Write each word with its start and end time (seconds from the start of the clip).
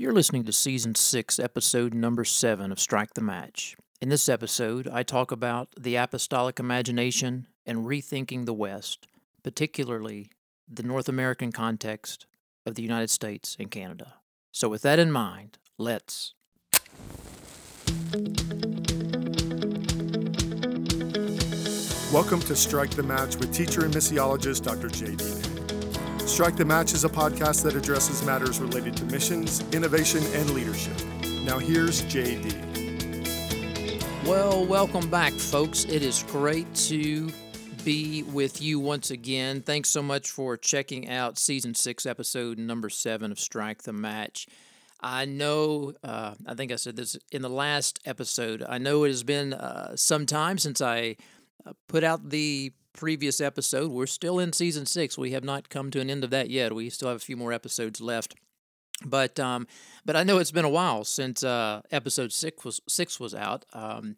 You're 0.00 0.14
listening 0.14 0.44
to 0.44 0.52
Season 0.52 0.94
6, 0.94 1.38
Episode 1.38 1.92
Number 1.92 2.24
7 2.24 2.72
of 2.72 2.80
Strike 2.80 3.12
the 3.12 3.20
Match. 3.20 3.76
In 4.00 4.08
this 4.08 4.30
episode, 4.30 4.88
I 4.88 5.02
talk 5.02 5.30
about 5.30 5.68
the 5.78 5.96
apostolic 5.96 6.58
imagination 6.58 7.48
and 7.66 7.84
rethinking 7.84 8.46
the 8.46 8.54
West, 8.54 9.06
particularly 9.42 10.30
the 10.66 10.82
North 10.82 11.06
American 11.06 11.52
context 11.52 12.24
of 12.64 12.76
the 12.76 12.82
United 12.82 13.10
States 13.10 13.58
and 13.60 13.70
Canada. 13.70 14.14
So, 14.52 14.70
with 14.70 14.80
that 14.80 14.98
in 14.98 15.12
mind, 15.12 15.58
let's. 15.76 16.32
Welcome 22.10 22.40
to 22.40 22.56
Strike 22.56 22.92
the 22.92 23.04
Match 23.06 23.36
with 23.36 23.52
teacher 23.52 23.84
and 23.84 23.92
missiologist 23.92 24.62
Dr. 24.62 24.88
J.D. 24.88 25.39
Strike 26.30 26.56
the 26.56 26.64
Match 26.64 26.94
is 26.94 27.04
a 27.04 27.08
podcast 27.08 27.64
that 27.64 27.74
addresses 27.74 28.24
matters 28.24 28.60
related 28.60 28.96
to 28.96 29.04
missions, 29.06 29.62
innovation, 29.74 30.22
and 30.32 30.48
leadership. 30.50 30.94
Now, 31.42 31.58
here's 31.58 32.02
J.D. 32.02 32.56
Well, 34.24 34.64
welcome 34.64 35.10
back, 35.10 35.32
folks. 35.32 35.84
It 35.84 36.02
is 36.02 36.22
great 36.28 36.72
to 36.86 37.30
be 37.84 38.22
with 38.22 38.62
you 38.62 38.78
once 38.78 39.10
again. 39.10 39.60
Thanks 39.60 39.90
so 39.90 40.02
much 40.02 40.30
for 40.30 40.56
checking 40.56 41.08
out 41.08 41.36
season 41.36 41.74
six, 41.74 42.06
episode 42.06 42.58
number 42.58 42.88
seven 42.88 43.32
of 43.32 43.40
Strike 43.40 43.82
the 43.82 43.92
Match. 43.92 44.46
I 45.00 45.24
know, 45.24 45.94
uh, 46.04 46.36
I 46.46 46.54
think 46.54 46.70
I 46.70 46.76
said 46.76 46.94
this 46.94 47.18
in 47.32 47.42
the 47.42 47.50
last 47.50 47.98
episode. 48.06 48.64
I 48.66 48.78
know 48.78 49.02
it 49.02 49.08
has 49.08 49.24
been 49.24 49.52
uh, 49.52 49.96
some 49.96 50.26
time 50.26 50.58
since 50.58 50.80
I 50.80 51.16
uh, 51.66 51.72
put 51.88 52.04
out 52.04 52.30
the 52.30 52.72
previous 52.92 53.40
episode. 53.40 53.90
We're 53.90 54.06
still 54.06 54.38
in 54.38 54.52
season 54.52 54.86
six. 54.86 55.16
We 55.16 55.32
have 55.32 55.44
not 55.44 55.68
come 55.68 55.90
to 55.92 56.00
an 56.00 56.10
end 56.10 56.24
of 56.24 56.30
that 56.30 56.50
yet. 56.50 56.74
We 56.74 56.90
still 56.90 57.08
have 57.08 57.16
a 57.16 57.20
few 57.20 57.36
more 57.36 57.52
episodes 57.52 58.00
left. 58.00 58.34
But 59.04 59.40
um, 59.40 59.66
but 60.04 60.16
I 60.16 60.24
know 60.24 60.38
it's 60.38 60.50
been 60.50 60.64
a 60.64 60.70
while 60.70 61.04
since 61.04 61.42
uh, 61.42 61.80
episode 61.90 62.32
six 62.32 62.64
was 62.64 62.80
six 62.88 63.18
was 63.18 63.34
out. 63.34 63.64
Um, 63.72 64.16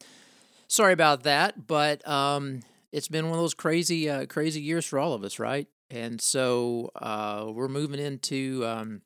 sorry 0.66 0.92
about 0.92 1.22
that, 1.22 1.66
but 1.66 2.06
um, 2.08 2.62
it's 2.91 3.08
been 3.08 3.27
one 3.27 3.38
of 3.38 3.42
those 3.42 3.55
crazy 3.55 4.10
uh, 4.10 4.27
crazy 4.27 4.60
years 4.60 4.84
for 4.84 4.98
all 4.98 5.12
of 5.12 5.22
us, 5.22 5.38
right? 5.38 5.69
And 5.88 6.20
so 6.20 6.91
uh, 6.97 7.50
we're 7.52 7.69
moving 7.69 8.00
into 8.00 8.64
um, 8.66 9.02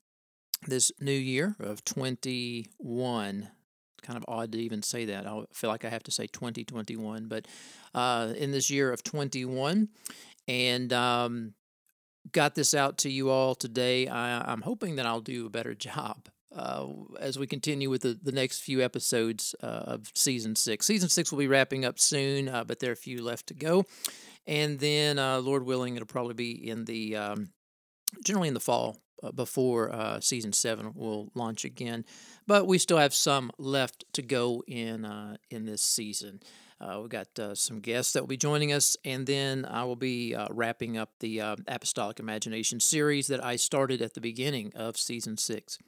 this 0.67 0.93
new 1.01 1.13
year 1.13 1.57
of 1.61 1.85
twenty 1.85 2.67
one 2.79 3.51
kind 4.07 4.17
of 4.17 4.25
odd 4.29 4.53
to 4.53 4.59
even 4.59 4.83
say 4.83 5.07
that. 5.07 5.27
I 5.27 5.45
feel 5.53 5.71
like 5.71 5.85
I 5.85 5.89
have 5.89 6.05
to 6.05 6.11
say 6.11 6.27
2021, 6.27 7.27
but 7.27 7.47
uh, 7.95 8.33
in 8.37 8.53
this 8.53 8.71
year 8.71 8.93
of 8.93 9.03
21, 9.03 9.89
and 10.49 10.93
um, 10.93 11.55
got 12.33 12.55
this 12.55 12.75
out 12.75 12.99
to 12.99 13.11
you 13.11 13.31
all 13.31 13.55
today. 13.55 14.07
I, 14.07 14.53
am 14.53 14.63
hoping 14.63 14.97
that 14.97 15.07
I'll 15.07 15.21
do 15.21 15.47
a 15.47 15.51
better 15.51 15.75
job. 15.89 16.29
Uh, 16.55 16.87
as 17.21 17.39
we 17.39 17.47
continue 17.47 17.91
with 17.91 18.01
the, 18.01 18.19
the 18.23 18.33
next 18.33 18.61
few 18.61 18.83
episodes 18.83 19.55
uh, 19.63 19.67
of 19.67 20.11
season 20.15 20.57
six. 20.57 20.87
Season 20.87 21.11
six 21.11 21.31
will 21.31 21.39
be 21.39 21.49
wrapping 21.49 21.85
up 21.85 21.99
soon, 21.99 22.49
uh, 22.49 22.65
but 22.65 22.79
there 22.79 22.89
are 22.89 22.95
a 22.95 22.97
few 22.97 23.23
left 23.23 23.49
to 23.49 23.55
go. 23.55 23.85
And 24.47 24.79
then, 24.79 25.19
uh, 25.19 25.41
Lord 25.41 25.65
willing, 25.65 25.97
it'll 25.97 26.07
probably 26.07 26.33
be 26.33 26.71
in 26.71 26.87
the 26.87 27.17
um, 27.17 27.51
generally 28.25 28.49
in 28.49 28.55
the 28.55 28.61
fall 28.61 28.97
before 29.35 29.93
uh, 29.95 30.21
season 30.21 30.53
seven 30.53 30.93
will 30.95 31.31
launch 31.35 31.65
again. 31.65 32.05
But 32.47 32.67
we 32.67 32.79
still 32.79 32.99
have 32.99 33.15
some 33.15 33.51
left 33.59 34.05
to 34.15 34.23
go 34.23 34.63
in 34.67 35.05
uh, 35.05 35.37
in 35.51 35.65
this 35.67 35.83
season. 35.83 36.41
Uh, 36.81 36.99
we've 37.01 37.11
got 37.11 37.39
uh, 37.39 37.55
some 37.55 37.81
guests 37.81 38.13
that 38.13 38.23
will 38.23 38.29
be 38.29 38.37
joining 38.37 38.73
us, 38.73 38.97
and 39.05 39.27
then 39.27 39.65
I 39.65 39.85
will 39.85 39.97
be 39.97 40.35
uh, 40.35 40.49
wrapping 40.51 40.99
up 40.99 41.11
the 41.21 41.39
Apostolic 41.67 42.21
Imagination 42.21 42.81
series 42.81 43.29
that 43.29 43.43
I 43.43 43.57
started 43.57 44.03
at 44.03 44.13
the 44.13 44.21
beginning 44.21 44.73
of 44.75 44.99
season 44.99 45.39
six. 45.39 45.79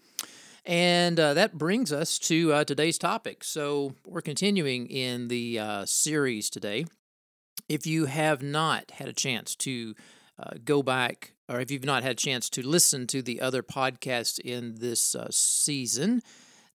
And 0.65 1.19
that 1.19 1.57
brings 1.57 1.93
us 1.93 2.19
to 2.21 2.65
today's 2.65 2.99
topic. 2.99 3.45
So 3.45 3.95
we're 4.07 4.23
continuing 4.23 4.87
in 4.87 5.29
the 5.29 5.85
series 5.85 6.51
today. 6.51 6.87
If 7.69 7.87
you 7.87 8.07
have 8.07 8.43
not 8.43 8.93
had 8.93 9.09
a 9.09 9.13
chance 9.13 9.55
to 9.57 9.95
go 10.65 10.83
back 10.83 11.33
or 11.49 11.61
if 11.61 11.71
you've 11.71 11.85
not 11.85 12.03
had 12.03 12.13
a 12.13 12.17
chance 12.17 12.51
to 12.51 12.67
listen 12.67 13.07
to 13.07 13.23
the 13.23 13.41
other 13.41 13.63
podcasts 13.63 14.39
in 14.39 14.77
this 14.77 15.15
uh, 15.15 15.29
season 15.31 16.21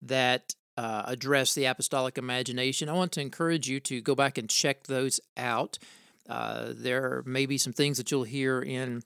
that 0.01 0.55
uh, 0.79 1.03
address 1.07 1.55
the 1.55 1.67
apostolic 1.67 2.17
imagination, 2.17 2.89
I 2.89 2.95
want 2.95 3.13
to 3.13 3.21
encourage 3.21 3.69
you 3.69 3.81
to 3.81 4.01
go 4.01 4.15
back 4.15 4.39
and 4.39 4.49
check 4.49 4.85
those 4.85 5.21
out. 5.37 5.79
Uh, 6.29 6.73
there 6.75 7.23
may 7.27 7.45
be 7.45 7.59
some 7.59 7.75
things 7.75 7.99
that 7.99 8.11
you'll 8.11 8.23
hear 8.23 8.61
in 8.61 9.03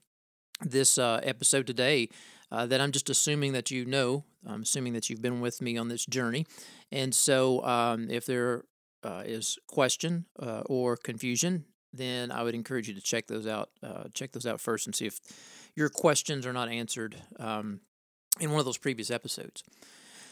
this 0.61 0.97
uh, 0.97 1.21
episode 1.23 1.67
today 1.67 2.09
uh, 2.53 2.67
that 2.67 2.81
I'm 2.81 2.93
just 2.93 3.11
assuming 3.11 3.53
that 3.53 3.71
you 3.71 3.85
know. 3.85 4.25
I'm 4.47 4.63
assuming 4.63 4.93
that 4.93 5.11
you've 5.11 5.23
been 5.23 5.41
with 5.41 5.61
me 5.61 5.77
on 5.77 5.89
this 5.89 6.07
journey. 6.07 6.47
And 6.93 7.13
so 7.13 7.65
um, 7.65 8.09
if 8.09 8.27
there 8.27 8.63
uh, 9.03 9.25
is 9.27 9.59
question 9.67 10.27
or 10.37 10.97
confusion, 10.97 11.65
then 11.93 12.31
I 12.31 12.43
would 12.43 12.55
encourage 12.55 12.89
you 12.89 12.95
to 12.95 13.01
check 13.01 13.27
those 13.27 13.47
out. 13.47 13.71
Uh, 13.83 14.05
check 14.15 14.33
those 14.33 14.47
out 14.47 14.61
first 14.61 14.87
and 14.87 14.95
see 14.95 15.07
if 15.07 15.21
your 15.75 15.89
questions 15.89 16.47
are 16.47 16.53
not 16.53 16.69
answered 16.69 17.17
um, 17.39 17.81
in 18.41 18.51
one 18.51 18.59
of 18.59 18.65
those 18.65 18.79
previous 18.79 19.11
episodes. 19.11 19.63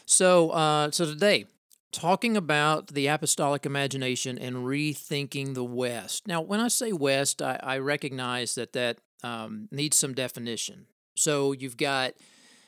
So, 0.05 0.51
uh, 0.51 0.91
so 0.91 1.05
today, 1.05 1.45
talking 1.91 2.37
about 2.37 2.87
the 2.87 3.07
apostolic 3.07 3.65
imagination 3.65 4.37
and 4.37 4.57
rethinking 4.57 5.53
the 5.53 5.63
West. 5.63 6.27
Now, 6.27 6.41
when 6.41 6.59
I 6.59 6.67
say 6.67 6.91
West, 6.91 7.41
I, 7.41 7.59
I 7.61 7.77
recognize 7.79 8.55
that 8.55 8.73
that 8.73 8.99
um, 9.23 9.67
needs 9.71 9.97
some 9.97 10.13
definition. 10.13 10.85
So, 11.15 11.53
you've 11.53 11.77
got 11.77 12.13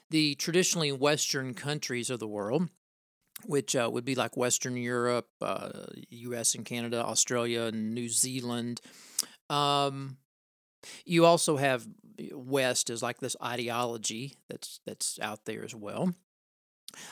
the 0.10 0.36
traditionally 0.36 0.92
Western 0.92 1.54
countries 1.54 2.10
of 2.10 2.20
the 2.20 2.28
world, 2.28 2.70
which 3.46 3.76
uh, 3.76 3.90
would 3.92 4.06
be 4.06 4.16
like 4.16 4.36
Western 4.36 4.78
Europe, 4.78 5.28
uh, 5.42 5.70
U.S. 6.10 6.56
and 6.56 6.66
Canada, 6.66 7.04
Australia, 7.04 7.64
and 7.64 7.94
New 7.94 8.10
Zealand. 8.10 8.82
Um, 9.50 10.18
you 11.06 11.26
also 11.26 11.58
have 11.58 11.88
West 12.34 12.90
as 12.90 13.04
like 13.04 13.20
this 13.20 13.36
ideology 13.44 14.34
that's 14.50 14.80
that's 14.86 15.20
out 15.22 15.46
there 15.46 15.64
as 15.64 15.76
well. 15.76 16.14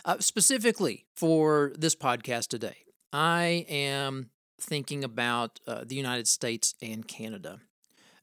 Uh, 0.04 0.18
specifically 0.20 1.06
for 1.16 1.74
this 1.78 1.96
podcast 1.96 2.48
today, 2.48 2.78
I 3.14 3.66
am 3.70 4.30
thinking 4.60 5.04
about 5.04 5.60
uh, 5.68 5.84
the 5.86 5.96
United 5.96 6.28
States 6.28 6.74
and 6.82 7.08
Canada, 7.08 7.60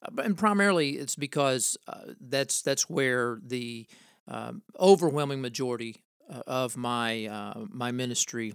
uh, 0.02 0.22
and 0.22 0.36
primarily 0.36 0.92
it's 0.92 1.14
because 1.14 1.76
uh, 1.86 2.14
that's 2.20 2.62
that's 2.62 2.88
where 2.90 3.38
the 3.44 3.86
um, 4.28 4.62
overwhelming 4.78 5.40
majority 5.40 6.02
of 6.46 6.76
my 6.76 7.26
uh, 7.26 7.64
my 7.70 7.90
ministry 7.90 8.54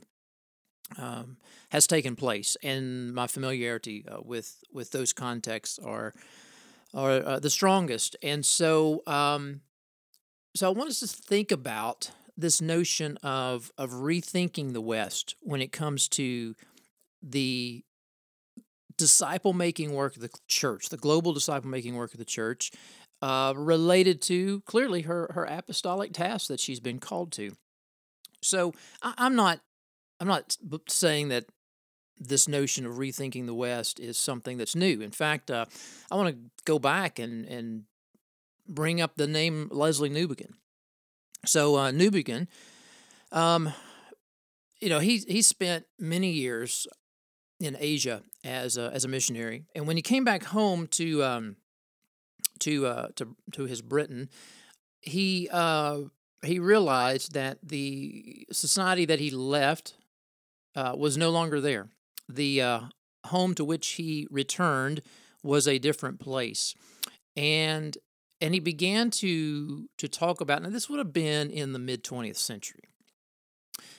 um, 0.98 1.38
has 1.70 1.88
taken 1.88 2.16
place, 2.16 2.58
and 2.64 3.14
my 3.14 3.28
familiarity 3.28 4.06
uh, 4.08 4.18
with 4.24 4.64
with 4.72 4.92
those 4.92 5.14
contexts 5.14 5.80
are 5.80 6.14
are 6.94 7.12
uh, 7.12 7.40
the 7.40 7.50
strongest. 7.50 8.16
And 8.24 8.46
so, 8.46 9.04
um, 9.06 9.62
so 10.56 10.68
I 10.68 10.74
want 10.74 10.90
us 10.90 11.00
to 11.02 11.08
think 11.08 11.52
about 11.52 12.12
this 12.38 12.62
notion 12.62 13.18
of 13.18 13.72
of 13.78 13.92
rethinking 13.92 14.74
the 14.74 14.82
West 14.82 15.36
when 15.42 15.62
it 15.62 15.72
comes 15.72 16.08
to 16.10 16.56
the 17.22 17.84
disciple 18.98 19.54
making 19.54 19.94
work 19.94 20.16
of 20.16 20.22
the 20.22 20.30
church, 20.48 20.90
the 20.90 20.98
global 20.98 21.34
disciple 21.34 21.70
making 21.70 21.96
work 21.96 22.14
of 22.14 22.20
the 22.20 22.26
church, 22.26 22.72
uh, 23.22 23.54
related 23.56 24.22
to 24.24 24.62
clearly 24.62 25.02
her 25.02 25.30
her 25.34 25.46
apostolic 25.46 26.14
task 26.14 26.48
that 26.48 26.60
she's 26.60 26.80
been 26.80 27.00
called 27.00 27.32
to. 27.34 27.52
So 28.42 28.74
I, 29.02 29.14
I'm 29.18 29.36
not 29.36 29.60
I'm 30.20 30.28
not 30.28 30.58
saying 30.88 31.30
that 31.30 31.46
this 32.20 32.48
notion 32.48 32.86
of 32.86 32.94
rethinking 32.94 33.46
the 33.46 33.54
West 33.54 34.00
is 34.00 34.18
something 34.18 34.58
that's 34.58 34.76
new. 34.76 35.02
In 35.02 35.12
fact, 35.12 35.52
uh, 35.52 35.66
I 36.12 36.16
want 36.16 36.36
to 36.36 36.52
go 36.66 36.80
back 36.80 37.20
and 37.20 37.46
and 37.46 37.84
bring 38.68 39.02
up 39.02 39.16
the 39.16 39.28
name 39.28 39.70
Leslie 39.72 40.10
Newbigin. 40.10 40.54
So 41.46 41.76
uh, 41.76 41.92
Newbigin, 41.92 42.48
um, 43.32 43.72
you 44.80 44.90
know, 44.90 45.00
he 45.00 45.18
he 45.28 45.42
spent 45.42 45.86
many 46.00 46.32
years 46.32 46.88
in 47.60 47.78
Asia 47.80 48.22
as 48.44 48.78
a, 48.78 48.92
as 48.94 49.06
a 49.06 49.08
missionary, 49.08 49.66
and 49.76 49.88
when 49.88 49.96
he 49.96 50.02
came 50.02 50.24
back 50.24 50.44
home 50.44 50.88
to 50.88 51.24
um, 51.24 51.56
to 52.60 52.86
uh, 52.86 53.08
to 53.16 53.36
to 53.54 53.66
his 53.66 53.82
Britain, 53.82 54.30
he 55.02 55.50
uh, 55.52 56.02
he 56.46 56.60
realized 56.60 57.34
that 57.34 57.58
the 57.64 58.46
society 58.52 59.06
that 59.06 59.20
he 59.20 59.32
left 59.32 59.96
uh, 60.76 60.94
was 60.98 61.18
no 61.18 61.30
longer 61.30 61.60
there. 61.60 61.88
The 62.30 62.62
uh, 62.62 62.80
home 63.26 63.56
to 63.56 63.66
which 63.66 63.88
he 63.90 64.28
returned 64.30 65.02
was 65.44 65.68
a 65.68 65.80
different 65.80 66.20
place, 66.20 66.76
and 67.36 67.98
and 68.42 68.54
he 68.54 68.60
began 68.60 69.10
to 69.12 69.90
to 69.98 70.08
talk 70.08 70.42
about. 70.42 70.62
Now, 70.62 70.70
this 70.70 70.90
would 70.90 71.00
have 71.00 71.14
been 71.14 71.50
in 71.50 71.74
the 71.74 71.80
mid 71.80 72.04
twentieth 72.04 72.38
century, 72.38 72.84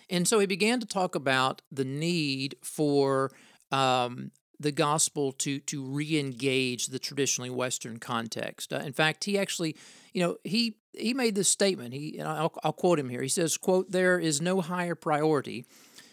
and 0.09 0.29
so 0.29 0.39
he 0.39 0.47
began 0.47 0.81
to 0.81 0.87
talk 0.87 1.15
about 1.15 1.63
the 1.73 1.85
need 1.85 2.57
for 2.63 3.33
um, 3.73 4.31
the 4.61 4.73
gospel 4.73 5.33
to 5.33 5.59
to 5.61 5.85
re-engage 5.85 6.87
the 6.87 6.99
traditionally 6.99 7.51
Western 7.51 7.99
context. 7.99 8.73
Uh, 8.73 8.79
in 8.79 8.93
fact, 8.93 9.25
he 9.25 9.39
actually, 9.39 9.77
you 10.13 10.23
know, 10.23 10.37
he 10.45 10.77
he 10.93 11.15
made 11.15 11.35
this 11.35 11.49
statement. 11.49 11.95
He, 11.95 12.21
I'll, 12.21 12.53
I'll 12.63 12.73
quote 12.73 12.99
him 12.99 13.09
here. 13.09 13.23
He 13.23 13.29
says, 13.29 13.57
"quote 13.57 13.91
There 13.91 14.19
is 14.19 14.41
no 14.41 14.61
higher 14.61 14.95
priority 14.95 15.65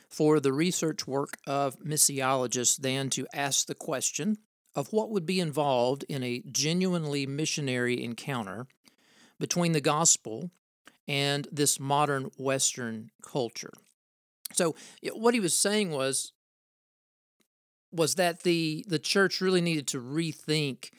for 0.09 0.39
the 0.39 0.53
research 0.53 1.07
work 1.07 1.37
of 1.45 1.79
missiologists 1.79 2.77
than 2.77 3.09
to 3.11 3.27
ask 3.33 3.67
the 3.67 3.75
question 3.75 4.37
of 4.75 4.91
what 4.91 5.09
would 5.09 5.25
be 5.25 5.39
involved 5.39 6.05
in 6.09 6.23
a 6.23 6.43
genuinely 6.51 7.25
missionary 7.25 8.03
encounter 8.03 8.67
between 9.39 9.71
the 9.71 9.81
gospel 9.81 10.51
and 11.07 11.47
this 11.51 11.79
modern 11.79 12.31
Western 12.37 13.11
culture." 13.21 13.73
So, 14.53 14.75
what 15.13 15.33
he 15.33 15.39
was 15.39 15.57
saying 15.57 15.91
was 15.91 16.33
was 17.91 18.15
that 18.15 18.43
the 18.43 18.85
the 18.87 18.99
church 18.99 19.41
really 19.41 19.61
needed 19.61 19.87
to 19.87 20.01
rethink 20.01 20.91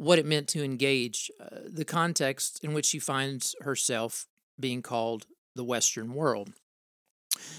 what 0.00 0.18
it 0.18 0.24
meant 0.24 0.48
to 0.48 0.64
engage 0.64 1.30
uh, 1.38 1.58
the 1.66 1.84
context 1.84 2.58
in 2.64 2.72
which 2.72 2.86
she 2.86 2.98
finds 2.98 3.54
herself 3.60 4.26
being 4.58 4.80
called 4.80 5.26
the 5.54 5.62
Western 5.62 6.14
world. 6.14 6.54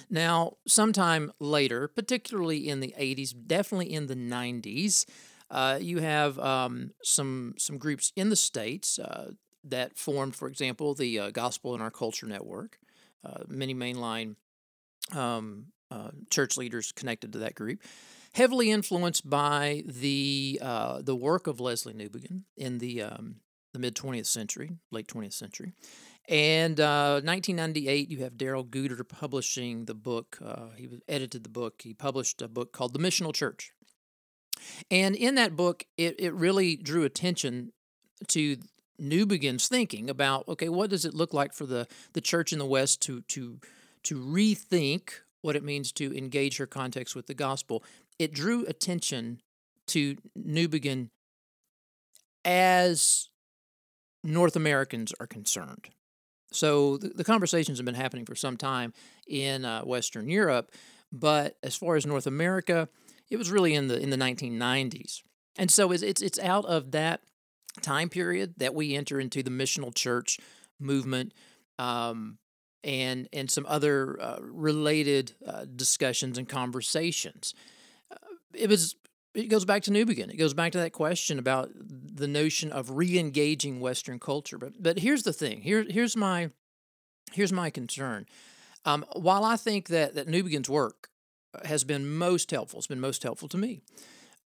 Now, 0.09 0.53
sometime 0.67 1.31
later, 1.39 1.87
particularly 1.87 2.67
in 2.67 2.79
the 2.79 2.95
80s, 2.99 3.35
definitely 3.45 3.93
in 3.93 4.07
the 4.07 4.15
90s, 4.15 5.05
uh, 5.51 5.77
you 5.79 5.99
have 5.99 6.39
um, 6.39 6.93
some 7.03 7.53
some 7.59 7.77
groups 7.77 8.11
in 8.15 8.29
the 8.29 8.35
states 8.35 8.97
uh, 8.97 9.33
that 9.63 9.95
formed, 9.95 10.35
for 10.35 10.47
example, 10.47 10.95
the 10.95 11.19
uh, 11.19 11.29
Gospel 11.29 11.75
in 11.75 11.81
Our 11.81 11.91
Culture 11.91 12.25
Network. 12.25 12.79
Uh, 13.23 13.43
many 13.49 13.75
mainline 13.75 14.35
um, 15.13 15.67
uh, 15.91 16.09
church 16.31 16.57
leaders 16.57 16.91
connected 16.91 17.33
to 17.33 17.39
that 17.39 17.53
group 17.53 17.81
heavily 18.33 18.71
influenced 18.71 19.29
by 19.29 19.83
the 19.85 20.59
uh, 20.61 21.01
the 21.01 21.15
work 21.15 21.47
of 21.47 21.59
Leslie 21.59 21.93
Newbigin 21.93 22.43
in 22.57 22.77
the 22.79 23.01
um, 23.03 23.35
the 23.73 23.79
mid 23.79 23.95
20th 23.95 24.27
century, 24.27 24.71
late 24.91 25.07
20th 25.07 25.33
century. 25.33 25.73
And 26.27 26.79
uh, 26.79 27.19
1998, 27.23 28.09
you 28.09 28.19
have 28.19 28.37
Darrell 28.37 28.63
Guder 28.63 29.07
publishing 29.07 29.85
the 29.85 29.95
book. 29.95 30.37
Uh, 30.43 30.67
he 30.75 30.89
edited 31.07 31.43
the 31.43 31.49
book. 31.49 31.81
He 31.83 31.93
published 31.93 32.41
a 32.41 32.47
book 32.47 32.71
called 32.71 32.93
The 32.93 32.99
Missional 32.99 33.33
Church. 33.33 33.71
And 34.91 35.15
in 35.15 35.35
that 35.35 35.55
book, 35.55 35.85
it, 35.97 36.19
it 36.19 36.33
really 36.33 36.75
drew 36.75 37.03
attention 37.03 37.73
to 38.27 38.57
Newbigin's 39.01 39.67
thinking 39.67 40.09
about 40.09 40.47
okay, 40.47 40.69
what 40.69 40.91
does 40.91 41.05
it 41.05 41.15
look 41.15 41.33
like 41.33 41.53
for 41.53 41.65
the, 41.65 41.87
the 42.13 42.21
church 42.21 42.53
in 42.53 42.59
the 42.59 42.65
West 42.65 43.01
to 43.03 43.21
to 43.21 43.59
to 44.03 44.15
rethink 44.15 45.09
what 45.41 45.55
it 45.55 45.63
means 45.63 45.91
to 45.91 46.15
engage 46.15 46.57
her 46.57 46.67
context 46.67 47.15
with 47.15 47.25
the 47.25 47.33
gospel 47.33 47.83
it 48.19 48.33
drew 48.33 48.65
attention 48.65 49.41
to 49.87 50.17
Newbigin 50.37 51.09
as 52.45 53.29
North 54.23 54.55
Americans 54.55 55.13
are 55.19 55.27
concerned. 55.27 55.89
So 56.51 56.97
the, 56.97 57.09
the, 57.09 57.23
conversations 57.23 57.77
have 57.77 57.85
been 57.85 57.95
happening 57.95 58.25
for 58.25 58.35
some 58.35 58.57
time 58.57 58.93
in 59.27 59.63
uh, 59.63 59.81
Western 59.81 60.29
Europe, 60.29 60.71
but 61.11 61.57
as 61.63 61.75
far 61.75 61.95
as 61.95 62.05
North 62.05 62.27
America, 62.27 62.89
it 63.29 63.37
was 63.37 63.49
really 63.49 63.73
in 63.73 63.87
the 63.87 63.97
in 63.97 64.09
the 64.09 64.17
1990s. 64.17 65.21
And 65.57 65.71
so 65.71 65.91
it's 65.91 66.03
it's, 66.03 66.21
it's 66.21 66.39
out 66.39 66.65
of 66.65 66.91
that 66.91 67.21
time 67.81 68.09
period 68.09 68.55
that 68.57 68.75
we 68.75 68.95
enter 68.95 69.19
into 69.19 69.41
the 69.43 69.49
missional 69.49 69.95
church 69.95 70.39
movement. 70.79 71.33
Um, 71.79 72.37
and 72.83 73.29
and 73.31 73.49
some 73.49 73.65
other 73.67 74.19
uh, 74.19 74.39
related 74.41 75.33
uh, 75.47 75.65
discussions 75.75 76.37
and 76.37 76.49
conversations 76.49 77.53
it 78.53 78.69
was 78.69 78.95
it 79.33 79.47
goes 79.47 79.63
back 79.65 79.83
to 79.83 79.91
Newbigin. 79.91 80.29
It 80.29 80.37
goes 80.37 80.53
back 80.53 80.73
to 80.73 80.77
that 80.79 80.91
question 80.91 81.39
about 81.39 81.69
the 81.73 82.27
notion 82.27 82.71
of 82.71 82.91
re-engaging 82.91 83.79
Western 83.79 84.19
culture. 84.19 84.57
But 84.57 84.81
but 84.81 84.99
here's 84.99 85.23
the 85.23 85.33
thing. 85.33 85.61
Here 85.61 85.85
here's 85.89 86.17
my 86.17 86.49
here's 87.31 87.53
my 87.53 87.69
concern. 87.69 88.25
Um, 88.83 89.05
while 89.13 89.43
I 89.43 89.57
think 89.57 89.87
that 89.87 90.15
that 90.15 90.27
Newbigin's 90.27 90.69
work 90.69 91.09
has 91.65 91.83
been 91.83 92.17
most 92.17 92.51
helpful, 92.51 92.79
it's 92.79 92.87
been 92.87 92.99
most 92.99 93.23
helpful 93.23 93.47
to 93.49 93.57
me. 93.57 93.81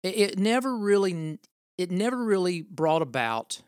It, 0.04 0.18
it 0.18 0.40
never 0.40 0.75
really 0.78 1.40
it 1.78 1.92
never 1.92 2.24
really 2.24 2.62
brought 2.62 3.02
about. 3.02 3.62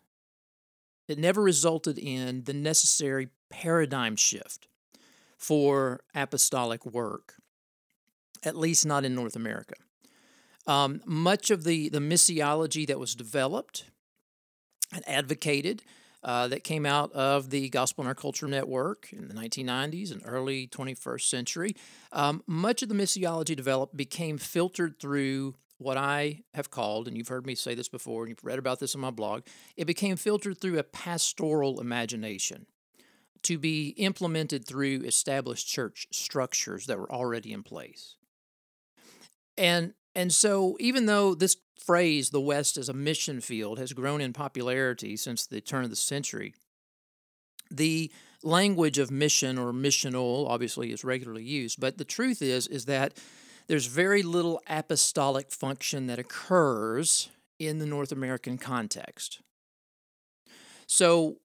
It 1.08 1.18
never 1.18 1.42
resulted 1.42 1.98
in 1.98 2.44
the 2.44 2.54
necessary 2.54 3.30
paradigm 3.50 4.18
shift 4.18 4.68
for 5.38 6.02
apostolic 6.14 6.86
work, 6.86 7.36
at 8.44 8.58
least 8.58 8.86
not 8.86 9.06
in 9.06 9.16
North 9.16 9.36
America. 9.36 9.76
Um, 10.68 11.02
much 11.06 11.50
of 11.50 11.64
the, 11.64 11.90
the 11.90 12.00
missiology 12.00 12.86
that 12.88 13.00
was 13.00 13.16
developed 13.16 13.86
and 14.94 15.08
advocated 15.08 15.84
uh, 16.24 16.48
that 16.50 16.64
came 16.64 16.86
out 16.86 17.12
of 17.14 17.50
the 17.52 17.70
Gospel 17.70 18.04
in 18.04 18.08
Our 18.08 18.16
Culture 18.16 18.48
Network 18.48 19.12
in 19.14 19.30
the 19.30 19.34
1990s 19.34 20.12
and 20.12 20.22
early 20.26 20.68
21st 20.68 21.22
century, 21.22 21.76
um, 22.12 22.44
much 22.46 22.84
of 22.84 22.90
the 22.90 22.96
missiology 22.96 23.56
developed 23.56 23.96
became 23.96 24.38
filtered 24.38 25.00
through 25.00 25.56
what 25.78 25.96
I 25.96 26.44
have 26.54 26.72
called, 26.72 27.08
and 27.08 27.16
you've 27.16 27.28
heard 27.28 27.46
me 27.46 27.56
say 27.56 27.76
this 27.76 27.88
before, 27.88 28.24
and 28.24 28.30
you've 28.30 28.44
read 28.44 28.60
about 28.60 28.80
this 28.80 28.96
on 28.96 29.02
my 29.02 29.12
blog, 29.12 29.44
it 29.76 29.86
became 29.86 30.16
filtered 30.16 30.60
through 30.60 30.80
a 30.80 30.84
pastoral 30.84 31.80
imagination 31.80 32.66
to 33.44 33.60
be 33.60 33.90
implemented 33.90 34.66
through 34.66 35.04
established 35.04 35.68
church 35.68 36.08
structures 36.12 36.88
that 36.88 36.98
were 36.98 37.12
already 37.12 37.54
in 37.54 37.62
place. 37.64 38.16
And 39.56 39.94
and 40.18 40.34
so, 40.34 40.76
even 40.80 41.06
though 41.06 41.36
this 41.36 41.58
phrase, 41.80 42.32
the 42.32 42.42
West 42.42 42.76
as 42.76 42.90
a 42.90 42.94
mission 42.94 43.40
field, 43.40 43.78
has 43.78 43.94
grown 43.94 44.20
in 44.20 44.34
popularity 44.34 45.16
since 45.16 45.46
the 45.46 45.62
turn 45.62 45.84
of 45.84 45.92
the 45.92 45.96
century, 45.96 46.56
the 47.70 48.12
language 48.42 48.98
of 48.98 49.12
mission 49.12 49.60
or 49.60 49.72
missional 49.72 50.50
obviously 50.50 50.92
is 50.92 51.04
regularly 51.04 51.44
used. 51.44 51.80
But 51.80 52.00
the 52.00 52.04
truth 52.04 52.42
is, 52.42 52.66
is 52.66 52.86
that 52.86 53.14
there's 53.68 53.86
very 53.86 54.24
little 54.24 54.60
apostolic 54.68 55.52
function 55.52 56.08
that 56.08 56.18
occurs 56.18 57.30
in 57.60 57.78
the 57.78 57.86
North 57.86 58.12
American 58.12 58.58
context. 58.58 59.42
So, 60.88 61.38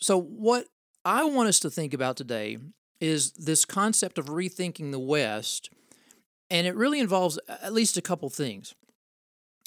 so 0.00 0.16
what 0.16 0.66
I 1.04 1.24
want 1.24 1.48
us 1.48 1.58
to 1.58 1.70
think 1.70 1.92
about 1.92 2.16
today 2.16 2.58
is 3.00 3.32
this 3.32 3.64
concept 3.64 4.16
of 4.16 4.26
rethinking 4.26 4.92
the 4.92 5.00
West 5.00 5.70
and 6.52 6.66
it 6.66 6.76
really 6.76 7.00
involves 7.00 7.38
uh, 7.48 7.56
at 7.62 7.72
least 7.72 7.96
a 7.96 8.02
couple 8.02 8.28
things. 8.28 8.74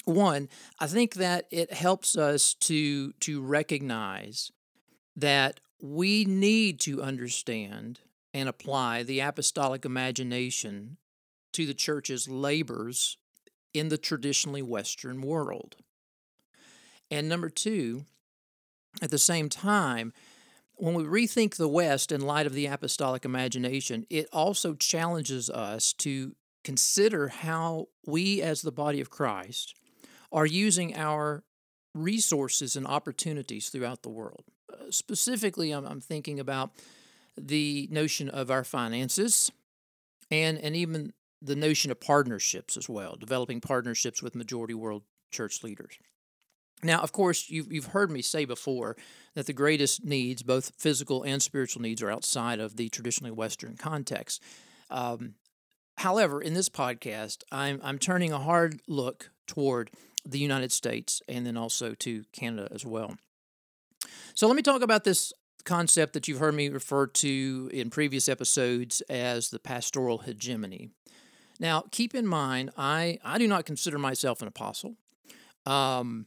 One, 0.04 0.48
I 0.78 0.86
think 0.86 1.14
that 1.14 1.46
it 1.50 1.72
helps 1.72 2.16
us 2.16 2.54
to 2.54 3.12
to 3.14 3.42
recognize 3.42 4.52
that 5.16 5.60
we 5.82 6.24
need 6.24 6.78
to 6.80 7.02
understand 7.02 8.00
and 8.32 8.48
apply 8.48 9.02
the 9.02 9.20
apostolic 9.20 9.84
imagination 9.84 10.96
to 11.52 11.66
the 11.66 11.74
church's 11.74 12.28
labors 12.28 13.18
in 13.74 13.88
the 13.88 13.98
traditionally 13.98 14.62
Western 14.62 15.22
world. 15.22 15.76
And 17.10 17.28
number 17.28 17.48
two, 17.48 18.04
at 19.02 19.10
the 19.10 19.18
same 19.18 19.48
time, 19.48 20.12
when 20.74 20.94
we 20.94 21.04
rethink 21.04 21.56
the 21.56 21.68
West 21.68 22.12
in 22.12 22.20
light 22.20 22.46
of 22.46 22.52
the 22.52 22.66
apostolic 22.66 23.24
imagination, 23.24 24.06
it 24.08 24.28
also 24.32 24.74
challenges 24.74 25.50
us 25.50 25.92
to 25.94 26.36
consider 26.66 27.28
how 27.28 27.86
we, 28.04 28.42
as 28.42 28.62
the 28.62 28.72
body 28.72 29.00
of 29.00 29.08
Christ, 29.08 29.76
are 30.32 30.44
using 30.44 30.96
our 30.96 31.44
resources 31.94 32.74
and 32.74 32.84
opportunities 32.88 33.68
throughout 33.68 34.02
the 34.02 34.08
world. 34.08 34.42
Uh, 34.68 34.90
specifically, 34.90 35.70
I'm, 35.70 35.86
I'm 35.86 36.00
thinking 36.00 36.40
about 36.40 36.72
the 37.38 37.86
notion 37.92 38.28
of 38.28 38.50
our 38.50 38.64
finances 38.64 39.52
and, 40.28 40.58
and 40.58 40.74
even 40.74 41.12
the 41.40 41.54
notion 41.54 41.92
of 41.92 42.00
partnerships 42.00 42.76
as 42.76 42.88
well, 42.88 43.14
developing 43.14 43.60
partnerships 43.60 44.20
with 44.20 44.34
majority 44.34 44.74
world 44.74 45.04
church 45.30 45.62
leaders. 45.62 45.94
Now, 46.82 47.00
of 47.00 47.12
course, 47.12 47.48
you've, 47.48 47.72
you've 47.72 47.92
heard 47.92 48.10
me 48.10 48.22
say 48.22 48.44
before 48.44 48.96
that 49.34 49.46
the 49.46 49.52
greatest 49.52 50.04
needs, 50.04 50.42
both 50.42 50.72
physical 50.76 51.22
and 51.22 51.40
spiritual 51.40 51.82
needs, 51.82 52.02
are 52.02 52.10
outside 52.10 52.58
of 52.58 52.76
the 52.76 52.88
traditionally 52.88 53.30
Western 53.30 53.76
context. 53.76 54.42
Um, 54.90 55.34
However, 55.98 56.40
in 56.42 56.54
this 56.54 56.68
podcast, 56.68 57.42
I'm, 57.50 57.80
I'm 57.82 57.98
turning 57.98 58.32
a 58.32 58.38
hard 58.38 58.80
look 58.86 59.30
toward 59.46 59.90
the 60.24 60.38
United 60.38 60.72
States 60.72 61.22
and 61.28 61.46
then 61.46 61.56
also 61.56 61.94
to 61.94 62.24
Canada 62.32 62.68
as 62.70 62.84
well. 62.84 63.16
So 64.34 64.46
let 64.46 64.56
me 64.56 64.62
talk 64.62 64.82
about 64.82 65.04
this 65.04 65.32
concept 65.64 66.12
that 66.12 66.28
you've 66.28 66.38
heard 66.38 66.54
me 66.54 66.68
refer 66.68 67.06
to 67.06 67.70
in 67.72 67.90
previous 67.90 68.28
episodes 68.28 69.00
as 69.02 69.50
the 69.50 69.58
pastoral 69.58 70.18
hegemony. 70.18 70.90
Now, 71.58 71.84
keep 71.90 72.14
in 72.14 72.26
mind, 72.26 72.70
I, 72.76 73.18
I 73.24 73.38
do 73.38 73.48
not 73.48 73.64
consider 73.64 73.98
myself 73.98 74.42
an 74.42 74.48
apostle. 74.48 74.96
Um, 75.64 76.26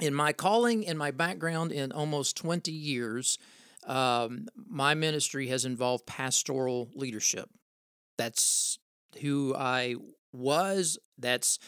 in 0.00 0.14
my 0.14 0.32
calling 0.32 0.86
and 0.86 0.98
my 0.98 1.10
background 1.10 1.72
in 1.72 1.92
almost 1.92 2.36
20 2.36 2.70
years, 2.70 3.38
um, 3.86 4.46
my 4.54 4.94
ministry 4.94 5.48
has 5.48 5.64
involved 5.64 6.06
pastoral 6.06 6.90
leadership. 6.94 7.48
That's 8.18 8.78
who 9.22 9.54
I 9.56 9.96
was. 10.32 10.98
That's 11.16 11.58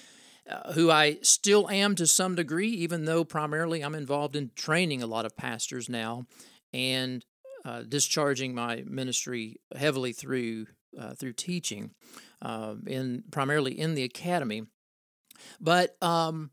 uh, 0.49 0.73
who 0.73 0.91
I 0.91 1.19
still 1.23 1.71
am 1.71 1.95
to 1.95 2.07
some 2.07 2.35
degree, 2.35 2.71
even 2.71 3.05
though 3.05 3.25
primarily 3.25 3.83
I'm 3.83 3.95
involved 3.95 4.37
in 4.37 4.51
training 4.57 5.03
a 5.03 5.07
lot 5.07 5.25
of 5.25 5.37
pastors 5.37 5.89
now 5.89 6.27
and 6.73 7.25
uh, 7.65 7.83
discharging 7.83 8.55
my 8.55 8.83
ministry 8.87 9.61
heavily 9.77 10.13
through 10.13 10.67
uh, 10.99 11.15
through 11.15 11.35
teaching, 11.35 11.93
um, 12.43 12.83
in 12.87 13.23
primarily 13.31 13.79
in 13.79 13.95
the 13.95 14.03
academy. 14.03 14.65
But 15.61 15.97
um, 16.03 16.51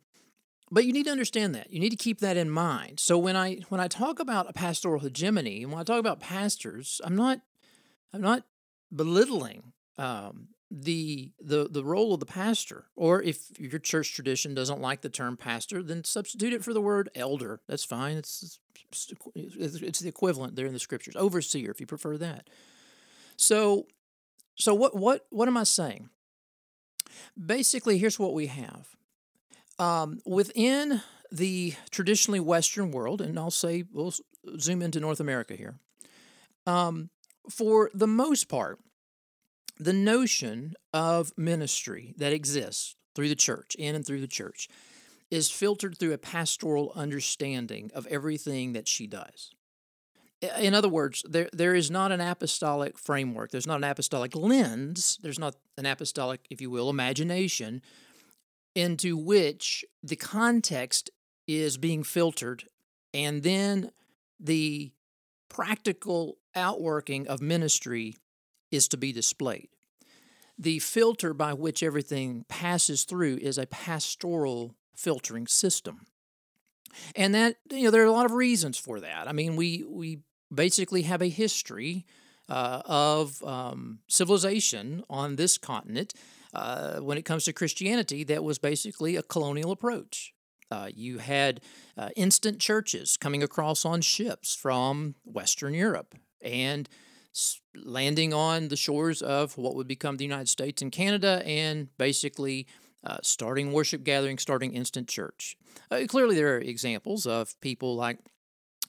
but 0.69 0.85
you 0.85 0.93
need 0.93 1.05
to 1.05 1.11
understand 1.11 1.55
that 1.55 1.71
you 1.71 1.79
need 1.79 1.89
to 1.89 1.95
keep 1.95 2.19
that 2.19 2.37
in 2.37 2.49
mind. 2.49 2.99
So 2.99 3.17
when 3.17 3.35
I 3.35 3.59
when 3.69 3.81
I 3.81 3.87
talk 3.87 4.19
about 4.19 4.49
a 4.49 4.53
pastoral 4.53 4.99
hegemony 4.99 5.63
and 5.63 5.71
when 5.71 5.81
I 5.81 5.83
talk 5.83 5.99
about 5.99 6.19
pastors, 6.19 7.01
I'm 7.03 7.15
not 7.15 7.39
I'm 8.13 8.21
not 8.21 8.43
belittling 8.93 9.73
um, 9.97 10.49
the 10.69 11.31
the 11.39 11.67
the 11.69 11.83
role 11.83 12.13
of 12.13 12.19
the 12.19 12.25
pastor. 12.25 12.85
Or 12.95 13.21
if 13.21 13.59
your 13.59 13.79
church 13.79 14.13
tradition 14.13 14.53
doesn't 14.53 14.81
like 14.81 15.01
the 15.01 15.09
term 15.09 15.37
pastor, 15.37 15.81
then 15.81 16.03
substitute 16.03 16.53
it 16.53 16.63
for 16.63 16.73
the 16.73 16.81
word 16.81 17.09
elder. 17.15 17.61
That's 17.67 17.85
fine. 17.85 18.17
It's 18.17 18.59
it's, 19.35 19.75
it's 19.75 19.99
the 19.99 20.09
equivalent 20.09 20.55
there 20.55 20.65
in 20.65 20.73
the 20.73 20.79
scriptures. 20.79 21.15
Overseer, 21.15 21.71
if 21.71 21.79
you 21.79 21.87
prefer 21.87 22.17
that. 22.17 22.49
So 23.37 23.87
so 24.55 24.73
what 24.73 24.95
what 24.95 25.25
what 25.29 25.47
am 25.47 25.57
I 25.57 25.63
saying? 25.63 26.09
Basically, 27.39 27.97
here's 27.97 28.19
what 28.19 28.33
we 28.33 28.47
have. 28.47 28.95
Um, 29.79 30.19
within 30.25 31.01
the 31.31 31.75
traditionally 31.91 32.39
Western 32.39 32.91
world, 32.91 33.21
and 33.21 33.37
I'll 33.37 33.51
say 33.51 33.83
we'll 33.91 34.13
zoom 34.59 34.81
into 34.81 34.99
North 34.99 35.19
America 35.19 35.55
here. 35.55 35.75
Um, 36.65 37.09
for 37.49 37.91
the 37.93 38.07
most 38.07 38.49
part, 38.49 38.79
the 39.79 39.93
notion 39.93 40.73
of 40.93 41.31
ministry 41.37 42.13
that 42.17 42.33
exists 42.33 42.95
through 43.15 43.29
the 43.29 43.35
church, 43.35 43.75
in 43.75 43.95
and 43.95 44.05
through 44.05 44.21
the 44.21 44.27
church, 44.27 44.67
is 45.29 45.49
filtered 45.49 45.97
through 45.97 46.13
a 46.13 46.17
pastoral 46.17 46.91
understanding 46.95 47.91
of 47.93 48.07
everything 48.07 48.73
that 48.73 48.87
she 48.87 49.07
does. 49.07 49.51
In 50.59 50.75
other 50.75 50.89
words, 50.89 51.23
there, 51.27 51.49
there 51.51 51.73
is 51.73 51.89
not 51.89 52.11
an 52.11 52.21
apostolic 52.21 52.97
framework, 52.97 53.51
there's 53.51 53.67
not 53.67 53.77
an 53.77 53.83
apostolic 53.83 54.35
lens, 54.35 55.17
there's 55.21 55.39
not 55.39 55.55
an 55.77 55.85
apostolic, 55.85 56.45
if 56.49 56.61
you 56.61 56.69
will, 56.69 56.89
imagination 56.89 57.81
into 58.75 59.17
which 59.17 59.83
the 60.03 60.15
context 60.15 61.09
is 61.47 61.77
being 61.77 62.03
filtered 62.03 62.65
and 63.13 63.41
then 63.41 63.89
the 64.39 64.91
practical 65.49 66.37
outworking 66.55 67.27
of 67.27 67.41
ministry 67.41 68.15
is 68.71 68.87
to 68.89 68.97
be 68.97 69.11
displayed. 69.11 69.69
The 70.57 70.79
filter 70.79 71.33
by 71.33 71.53
which 71.53 71.83
everything 71.83 72.45
passes 72.47 73.03
through 73.03 73.37
is 73.37 73.57
a 73.57 73.67
pastoral 73.67 74.75
filtering 74.95 75.47
system. 75.47 76.07
And 77.15 77.35
that, 77.35 77.57
you 77.69 77.83
know, 77.83 77.91
there 77.91 78.01
are 78.01 78.05
a 78.05 78.11
lot 78.11 78.25
of 78.25 78.31
reasons 78.31 78.77
for 78.77 78.99
that. 78.99 79.27
I 79.27 79.31
mean, 79.33 79.55
we, 79.55 79.83
we 79.87 80.19
basically 80.53 81.03
have 81.03 81.21
a 81.21 81.29
history 81.29 82.05
uh, 82.49 82.81
of 82.85 83.43
um, 83.43 83.99
civilization 84.07 85.03
on 85.09 85.35
this 85.35 85.57
continent 85.57 86.13
uh, 86.53 86.99
when 86.99 87.17
it 87.17 87.23
comes 87.25 87.45
to 87.45 87.53
Christianity 87.53 88.23
that 88.23 88.43
was 88.43 88.57
basically 88.57 89.15
a 89.15 89.23
colonial 89.23 89.71
approach. 89.71 90.33
Uh, 90.71 90.89
you 90.93 91.19
had 91.19 91.61
uh, 91.97 92.09
instant 92.15 92.59
churches 92.59 93.15
coming 93.15 93.43
across 93.43 93.85
on 93.85 94.01
ships 94.01 94.55
from 94.55 95.15
Western 95.23 95.73
Europe 95.73 96.15
and 96.41 96.89
landing 97.75 98.33
on 98.33 98.67
the 98.67 98.75
shores 98.75 99.21
of 99.21 99.57
what 99.57 99.75
would 99.75 99.87
become 99.87 100.17
the 100.17 100.23
United 100.23 100.49
States 100.49 100.81
and 100.81 100.91
Canada 100.91 101.41
and 101.45 101.95
basically 101.97 102.67
uh, 103.03 103.17
starting 103.21 103.71
worship 103.71 104.03
gatherings, 104.03 104.41
starting 104.41 104.73
instant 104.73 105.07
church. 105.07 105.55
Uh, 105.91 106.01
clearly, 106.07 106.35
there 106.35 106.55
are 106.55 106.59
examples 106.59 107.25
of 107.25 107.59
people 107.61 107.95
like 107.95 108.17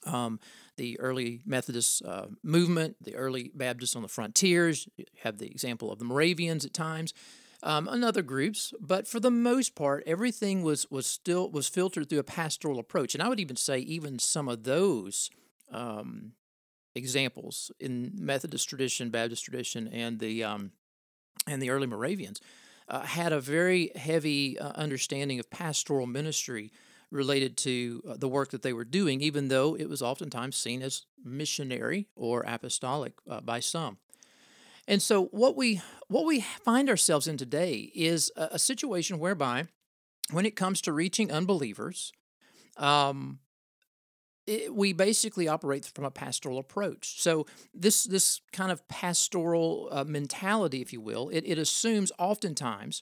um, 0.05 0.39
the 0.77 0.99
early 0.99 1.41
Methodist 1.45 2.03
uh, 2.05 2.27
movement, 2.43 2.95
the 3.01 3.15
early 3.15 3.51
Baptists 3.53 3.95
on 3.95 4.01
the 4.01 4.07
frontiers. 4.07 4.87
You 4.97 5.05
have 5.23 5.37
the 5.37 5.47
example 5.47 5.91
of 5.91 5.99
the 5.99 6.05
Moravians 6.05 6.65
at 6.65 6.73
times 6.73 7.13
um, 7.63 7.87
and 7.87 8.03
other 8.03 8.21
groups, 8.21 8.73
but 8.79 9.07
for 9.07 9.19
the 9.19 9.31
most 9.31 9.75
part, 9.75 10.03
everything 10.05 10.63
was 10.63 10.89
was 10.89 11.05
still 11.05 11.49
was 11.49 11.67
filtered 11.67 12.09
through 12.09 12.19
a 12.19 12.23
pastoral 12.23 12.79
approach, 12.79 13.13
and 13.13 13.21
I 13.21 13.29
would 13.29 13.39
even 13.39 13.55
say 13.55 13.79
even 13.79 14.19
some 14.19 14.47
of 14.47 14.63
those 14.63 15.29
um, 15.71 16.33
examples 16.95 17.71
in 17.79 18.11
Methodist 18.15 18.67
tradition, 18.67 19.09
Baptist 19.09 19.43
tradition, 19.43 19.87
and 19.87 20.19
the 20.19 20.43
um, 20.43 20.71
and 21.47 21.61
the 21.61 21.69
early 21.69 21.87
Moravians 21.87 22.41
uh, 22.87 23.01
had 23.01 23.31
a 23.31 23.39
very 23.39 23.91
heavy 23.95 24.59
uh, 24.59 24.69
understanding 24.75 25.39
of 25.39 25.49
pastoral 25.49 26.07
ministry 26.07 26.71
related 27.11 27.57
to 27.57 28.03
uh, 28.07 28.15
the 28.17 28.27
work 28.27 28.49
that 28.51 28.61
they 28.61 28.73
were 28.73 28.85
doing, 28.85 29.21
even 29.21 29.47
though 29.47 29.75
it 29.75 29.89
was 29.89 30.01
oftentimes 30.01 30.55
seen 30.55 30.81
as 30.81 31.05
missionary 31.23 32.07
or 32.15 32.43
apostolic 32.47 33.13
uh, 33.29 33.41
by 33.41 33.59
some. 33.59 33.97
And 34.87 35.01
so 35.01 35.25
what 35.25 35.55
we 35.55 35.81
what 36.07 36.25
we 36.25 36.41
find 36.41 36.89
ourselves 36.89 37.27
in 37.27 37.37
today 37.37 37.91
is 37.95 38.31
a, 38.35 38.49
a 38.53 38.59
situation 38.59 39.19
whereby, 39.19 39.67
when 40.31 40.45
it 40.45 40.55
comes 40.55 40.81
to 40.81 40.93
reaching 40.93 41.31
unbelievers, 41.31 42.11
um, 42.77 43.39
it, 44.49 44.73
we 44.73 44.93
basically 44.93 45.47
operate 45.47 45.85
from 45.85 46.05
a 46.05 46.11
pastoral 46.11 46.57
approach. 46.57 47.21
So 47.21 47.45
this 47.73 48.03
this 48.03 48.41
kind 48.51 48.71
of 48.71 48.85
pastoral 48.87 49.87
uh, 49.91 50.03
mentality, 50.03 50.81
if 50.81 50.91
you 50.91 51.01
will, 51.01 51.29
it, 51.29 51.43
it 51.45 51.57
assumes 51.59 52.11
oftentimes 52.17 53.01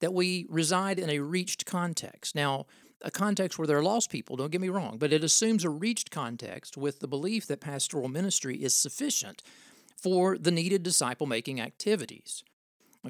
that 0.00 0.14
we 0.14 0.46
reside 0.48 0.98
in 0.98 1.10
a 1.10 1.18
reached 1.18 1.66
context. 1.66 2.34
Now, 2.34 2.66
a 3.02 3.10
context 3.10 3.58
where 3.58 3.66
there 3.66 3.78
are 3.78 3.82
lost 3.82 4.10
people, 4.10 4.36
don't 4.36 4.50
get 4.50 4.60
me 4.60 4.70
wrong, 4.70 4.96
but 4.98 5.12
it 5.12 5.22
assumes 5.22 5.64
a 5.64 5.70
reached 5.70 6.10
context 6.10 6.76
with 6.76 7.00
the 7.00 7.08
belief 7.08 7.46
that 7.46 7.60
pastoral 7.60 8.08
ministry 8.08 8.56
is 8.56 8.74
sufficient 8.74 9.42
for 9.96 10.38
the 10.38 10.50
needed 10.50 10.82
disciple 10.82 11.26
making 11.26 11.60
activities. 11.60 12.42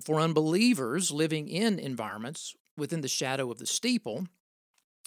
For 0.03 0.21
unbelievers 0.21 1.11
living 1.11 1.49
in 1.49 1.79
environments 1.79 2.55
within 2.77 3.01
the 3.01 3.09
shadow 3.09 3.51
of 3.51 3.59
the 3.59 3.67
steeple, 3.67 4.27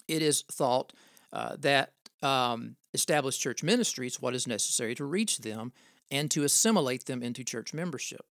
it 0.08 0.22
is 0.22 0.44
thought 0.52 0.94
uh, 1.34 1.56
that 1.60 1.94
um, 2.22 2.76
established 2.94 3.42
church 3.42 3.64
ministries, 3.64 4.22
what 4.22 4.36
is 4.36 4.48
necessary 4.48 4.96
to 4.96 5.06
reach 5.06 5.40
them 5.40 5.72
and 6.10 6.30
to 6.32 6.44
assimilate 6.44 7.06
them 7.06 7.24
into 7.24 7.44
church 7.44 7.74
membership. 7.74 8.26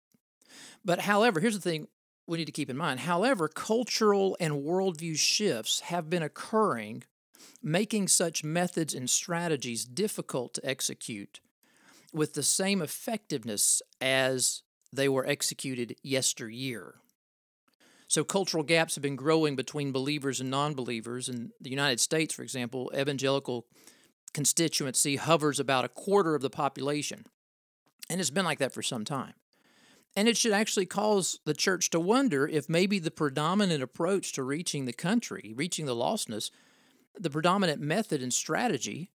But, 0.84 1.01
however, 1.01 1.39
here's 1.39 1.56
the 1.56 1.62
thing 1.62 1.88
we 2.27 2.38
need 2.38 2.46
to 2.46 2.51
keep 2.51 2.70
in 2.70 2.77
mind. 2.77 3.01
However, 3.01 3.48
cultural 3.48 4.36
and 4.39 4.63
worldview 4.65 5.17
shifts 5.17 5.82
have 5.82 6.10
been 6.10 6.24
occurring, 6.24 7.03
making 7.63 8.10
such 8.10 8.44
methods 8.44 8.94
and 8.94 9.10
strategies 9.10 9.86
difficult 9.86 10.53
to 10.56 10.65
execute 10.65 11.39
with 12.13 12.34
the 12.34 12.44
same 12.44 12.82
effectiveness 12.82 13.82
as 14.01 14.63
they 14.91 15.08
were 15.08 15.25
executed 15.27 15.96
yesteryear. 16.01 16.96
So, 18.07 18.23
cultural 18.23 18.63
gaps 18.63 18.95
have 18.95 19.01
been 19.01 19.17
growing 19.17 19.55
between 19.55 19.91
believers 19.91 20.39
and 20.39 20.49
non 20.49 20.73
believers. 20.73 21.27
In 21.27 21.51
the 21.59 21.69
United 21.69 21.99
States, 21.99 22.33
for 22.33 22.41
example, 22.41 22.91
evangelical 22.95 23.65
constituency 24.33 25.17
hovers 25.17 25.59
about 25.59 25.85
a 25.85 25.89
quarter 25.89 26.35
of 26.35 26.41
the 26.41 26.49
population. 26.49 27.25
And 28.09 28.21
it's 28.21 28.29
been 28.29 28.45
like 28.45 28.59
that 28.59 28.73
for 28.73 28.81
some 28.81 29.03
time. 29.03 29.33
And 30.15 30.27
it 30.27 30.37
should 30.37 30.53
actually 30.53 30.85
cause 30.85 31.39
the 31.45 31.53
church 31.53 31.89
to 31.91 31.99
wonder 31.99 32.47
if 32.47 32.69
maybe 32.69 32.97
the 32.97 33.11
predominant 33.11 33.83
approach 33.83 34.33
to 34.33 34.43
reaching 34.43 34.85
the 34.85 34.93
country, 34.93 35.53
reaching 35.55 35.85
the 35.85 35.95
lostness, 35.95 36.49
the 37.19 37.29
predominant 37.29 37.81
method 37.81 38.23
and 38.23 38.33
strategy 38.33 39.11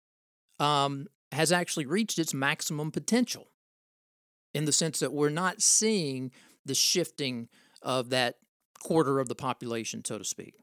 um, 0.59 1.07
has 1.31 1.51
actually 1.51 1.85
reached 1.85 2.19
its 2.19 2.33
maximum 2.33 2.91
potential 2.91 3.47
in 4.53 4.65
the 4.65 4.71
sense 4.71 4.99
that 4.99 5.13
we're 5.13 5.29
not 5.29 5.61
seeing 5.61 6.31
the 6.65 6.75
shifting 6.75 7.47
of 7.81 8.09
that 8.09 8.35
quarter 8.83 9.19
of 9.19 9.27
the 9.27 9.35
population, 9.35 10.03
so 10.03 10.17
to 10.17 10.25
speak. 10.25 10.55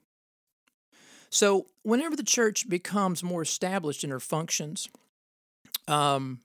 So, 1.30 1.66
whenever 1.82 2.16
the 2.16 2.22
church 2.22 2.68
becomes 2.68 3.22
more 3.22 3.42
established 3.42 4.04
in 4.04 4.10
her 4.10 4.20
functions, 4.20 4.88
um, 5.88 6.40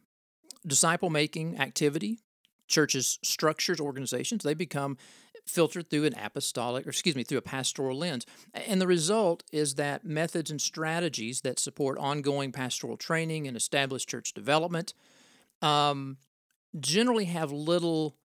disciple 0.66 1.10
making 1.10 1.60
activity, 1.60 2.20
churches, 2.68 3.20
structures, 3.24 3.80
organizations, 3.80 4.44
they 4.44 4.54
become 4.54 4.98
filtered 5.46 5.90
through 5.90 6.06
an 6.06 6.16
apostolic, 6.18 6.86
or 6.86 6.90
excuse 6.90 7.16
me, 7.16 7.24
through 7.24 7.38
a 7.38 7.44
pastoral 7.44 7.98
lens. 7.98 8.26
And 8.54 8.80
the 8.82 8.88
result 8.88 9.44
is 9.52 9.76
that 9.76 10.06
methods 10.06 10.52
and 10.52 10.62
strategies 10.62 11.42
that 11.42 11.60
support 11.60 11.98
ongoing 11.98 12.52
pastoral 12.52 12.98
training 12.98 13.48
and 13.48 13.58
established 13.58 14.10
church 14.10 14.34
development 14.34 14.94
um, 15.62 16.18
generally 16.80 17.26
have 17.26 17.52
little 17.52 18.16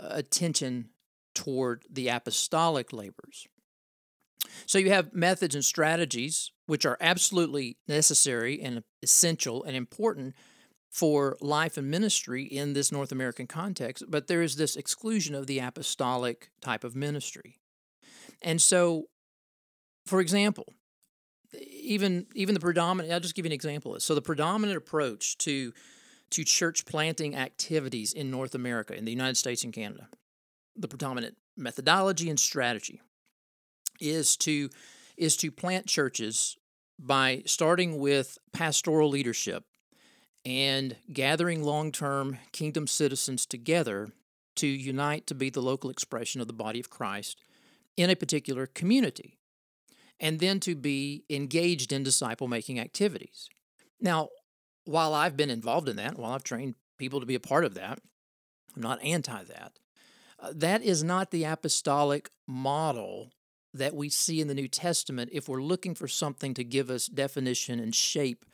uh, 0.00 0.08
attention 0.10 0.88
toward 1.34 1.84
the 1.90 2.08
apostolic 2.08 2.92
labors. 2.92 3.46
So 4.66 4.78
you 4.78 4.90
have 4.90 5.14
methods 5.14 5.54
and 5.54 5.64
strategies 5.64 6.50
which 6.66 6.86
are 6.86 6.96
absolutely 7.00 7.76
necessary 7.86 8.60
and 8.60 8.82
essential 9.02 9.62
and 9.64 9.76
important 9.76 10.34
for 10.90 11.36
life 11.40 11.76
and 11.76 11.90
ministry 11.90 12.44
in 12.44 12.74
this 12.74 12.92
North 12.92 13.12
American 13.12 13.46
context, 13.46 14.04
but 14.08 14.26
there 14.26 14.42
is 14.42 14.56
this 14.56 14.76
exclusion 14.76 15.34
of 15.34 15.46
the 15.46 15.58
apostolic 15.58 16.50
type 16.60 16.84
of 16.84 16.94
ministry. 16.94 17.56
And 18.42 18.60
so, 18.60 19.04
for 20.06 20.20
example, 20.20 20.66
even 21.60 22.26
even 22.34 22.54
the 22.54 22.60
predominant 22.60 23.12
I'll 23.12 23.20
just 23.20 23.34
give 23.34 23.44
you 23.44 23.50
an 23.50 23.54
example. 23.54 23.98
So 24.00 24.14
the 24.14 24.22
predominant 24.22 24.76
approach 24.76 25.36
to 25.38 25.72
to 26.30 26.44
church 26.44 26.86
planting 26.86 27.36
activities 27.36 28.12
in 28.12 28.30
North 28.30 28.54
America, 28.54 28.96
in 28.96 29.04
the 29.04 29.10
United 29.10 29.36
States 29.36 29.64
and 29.64 29.72
Canada, 29.72 30.08
the 30.76 30.88
predominant 30.88 31.36
methodology 31.56 32.30
and 32.30 32.40
strategy 32.40 33.00
is 34.00 34.36
to 34.38 34.70
is 35.16 35.36
to 35.36 35.50
plant 35.50 35.86
churches 35.86 36.56
by 36.98 37.42
starting 37.46 37.98
with 37.98 38.38
pastoral 38.52 39.08
leadership 39.08 39.64
and 40.44 40.96
gathering 41.12 41.62
long-term 41.62 42.38
kingdom 42.52 42.86
citizens 42.86 43.44
together 43.46 44.10
to 44.56 44.66
unite 44.66 45.26
to 45.26 45.34
be 45.34 45.50
the 45.50 45.60
local 45.60 45.90
expression 45.90 46.40
of 46.40 46.46
the 46.46 46.52
body 46.52 46.80
of 46.80 46.90
Christ 46.90 47.38
in 47.96 48.10
a 48.10 48.16
particular 48.16 48.66
community 48.66 49.38
and 50.18 50.40
then 50.40 50.60
to 50.60 50.74
be 50.74 51.24
engaged 51.28 51.92
in 51.92 52.02
disciple 52.02 52.48
making 52.48 52.78
activities. 52.78 53.48
Now, 54.00 54.28
while 54.84 55.14
I've 55.14 55.36
been 55.36 55.50
involved 55.50 55.88
in 55.88 55.96
that, 55.96 56.18
while 56.18 56.32
I've 56.32 56.44
trained 56.44 56.74
people 56.98 57.20
to 57.20 57.26
be 57.26 57.34
a 57.34 57.40
part 57.40 57.64
of 57.64 57.74
that, 57.74 57.98
I'm 58.74 58.82
not 58.82 59.02
anti 59.02 59.44
that. 59.44 59.72
That 60.50 60.82
is 60.82 61.04
not 61.04 61.30
the 61.30 61.44
apostolic 61.44 62.30
model 62.46 63.30
that 63.74 63.94
we 63.94 64.08
see 64.08 64.40
in 64.40 64.48
the 64.48 64.54
New 64.54 64.68
Testament 64.68 65.30
if 65.32 65.48
we're 65.48 65.62
looking 65.62 65.94
for 65.94 66.08
something 66.08 66.52
to 66.54 66.64
give 66.64 66.90
us 66.90 67.06
definition 67.06 67.78
and 67.78 67.94
shape 67.94 68.44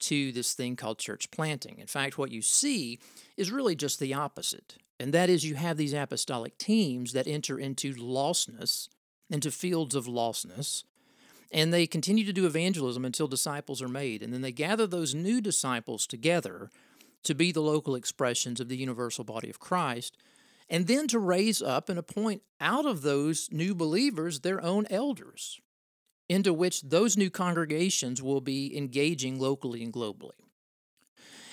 to 0.00 0.30
this 0.30 0.54
thing 0.54 0.76
called 0.76 0.98
church 0.98 1.30
planting. 1.30 1.78
In 1.78 1.86
fact, 1.86 2.18
what 2.18 2.30
you 2.30 2.42
see 2.42 2.98
is 3.36 3.50
really 3.50 3.74
just 3.74 3.98
the 3.98 4.14
opposite. 4.14 4.76
And 5.00 5.12
that 5.14 5.30
is, 5.30 5.44
you 5.44 5.54
have 5.56 5.76
these 5.76 5.92
apostolic 5.92 6.58
teams 6.58 7.12
that 7.12 7.26
enter 7.26 7.58
into 7.58 7.94
lostness, 7.94 8.88
into 9.30 9.50
fields 9.50 9.94
of 9.94 10.06
lostness, 10.06 10.84
and 11.50 11.72
they 11.72 11.86
continue 11.86 12.24
to 12.24 12.32
do 12.32 12.46
evangelism 12.46 13.04
until 13.04 13.26
disciples 13.26 13.80
are 13.80 13.88
made. 13.88 14.22
And 14.22 14.32
then 14.32 14.42
they 14.42 14.52
gather 14.52 14.86
those 14.86 15.14
new 15.14 15.40
disciples 15.40 16.06
together 16.06 16.70
to 17.24 17.34
be 17.34 17.52
the 17.52 17.60
local 17.60 17.94
expressions 17.94 18.60
of 18.60 18.68
the 18.68 18.76
universal 18.76 19.24
body 19.24 19.50
of 19.50 19.58
Christ, 19.58 20.16
and 20.70 20.86
then 20.86 21.08
to 21.08 21.18
raise 21.18 21.62
up 21.62 21.88
and 21.88 21.98
appoint 21.98 22.42
out 22.60 22.86
of 22.86 23.02
those 23.02 23.48
new 23.50 23.74
believers 23.74 24.40
their 24.40 24.62
own 24.62 24.86
elders, 24.90 25.60
into 26.28 26.52
which 26.52 26.82
those 26.82 27.16
new 27.16 27.30
congregations 27.30 28.22
will 28.22 28.40
be 28.40 28.76
engaging 28.76 29.38
locally 29.38 29.82
and 29.82 29.92
globally. 29.92 30.30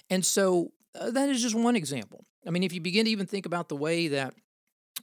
And 0.10 0.26
so 0.26 0.74
uh, 1.00 1.12
that 1.12 1.30
is 1.30 1.42
just 1.42 1.56
one 1.56 1.76
example. 1.76 2.26
I 2.46 2.50
mean, 2.50 2.64
if 2.64 2.74
you 2.74 2.82
begin 2.82 3.06
to 3.06 3.12
even 3.12 3.26
think 3.26 3.46
about 3.46 3.70
the 3.70 3.76
way 3.76 4.10
that 4.10 4.34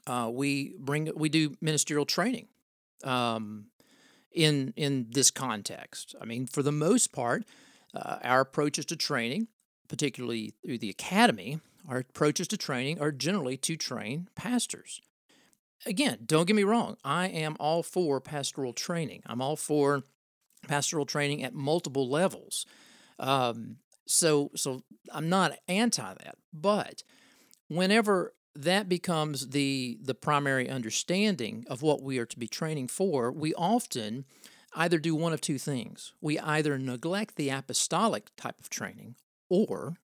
uh, 0.06 0.30
we 0.32 0.74
bring 0.78 1.10
we 1.14 1.28
do 1.28 1.54
ministerial 1.60 2.06
training, 2.06 2.48
um, 3.04 3.66
in 4.34 4.72
in 4.76 5.06
this 5.10 5.30
context. 5.30 6.14
I 6.20 6.24
mean, 6.24 6.46
for 6.46 6.62
the 6.62 6.72
most 6.72 7.12
part, 7.12 7.44
uh, 7.94 8.18
our 8.22 8.40
approaches 8.40 8.86
to 8.86 8.96
training, 8.96 9.48
particularly 9.88 10.54
through 10.64 10.78
the 10.78 10.90
academy, 10.90 11.60
our 11.88 11.98
approaches 11.98 12.48
to 12.48 12.56
training 12.56 13.00
are 13.00 13.12
generally 13.12 13.56
to 13.58 13.76
train 13.76 14.28
pastors. 14.34 15.00
Again, 15.84 16.18
don't 16.26 16.46
get 16.46 16.56
me 16.56 16.62
wrong. 16.62 16.96
I 17.04 17.26
am 17.28 17.56
all 17.58 17.82
for 17.82 18.20
pastoral 18.20 18.72
training. 18.72 19.22
I'm 19.26 19.42
all 19.42 19.56
for 19.56 20.04
pastoral 20.68 21.06
training 21.06 21.42
at 21.42 21.54
multiple 21.54 22.08
levels. 22.08 22.66
Um, 23.18 23.76
so, 24.06 24.50
so 24.54 24.82
I'm 25.12 25.28
not 25.28 25.58
anti 25.66 26.14
that. 26.14 26.36
But 26.52 27.02
whenever 27.68 28.34
that 28.54 28.88
becomes 28.88 29.48
the 29.48 29.98
the 30.02 30.14
primary 30.14 30.68
understanding 30.68 31.64
of 31.68 31.80
what 31.82 32.02
we 32.02 32.18
are 32.18 32.26
to 32.26 32.38
be 32.38 32.48
training 32.48 32.88
for, 32.88 33.32
we 33.32 33.54
often 33.54 34.24
either 34.74 34.98
do 34.98 35.14
one 35.14 35.32
of 35.32 35.40
two 35.40 35.58
things. 35.58 36.12
We 36.20 36.38
either 36.38 36.78
neglect 36.78 37.36
the 37.36 37.50
apostolic 37.50 38.30
type 38.36 38.60
of 38.60 38.68
training 38.68 39.16
or 39.48 39.96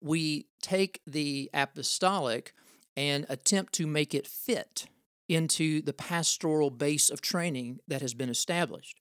we 0.00 0.46
take 0.62 1.00
the 1.06 1.50
apostolic 1.52 2.54
and 2.96 3.26
attempt 3.28 3.72
to 3.74 3.86
make 3.86 4.14
it 4.14 4.26
fit 4.26 4.86
into 5.28 5.80
the 5.82 5.92
pastoral 5.92 6.70
base 6.70 7.08
of 7.08 7.20
training 7.20 7.78
that 7.86 8.00
has 8.00 8.14
been 8.14 8.28
established. 8.28 9.00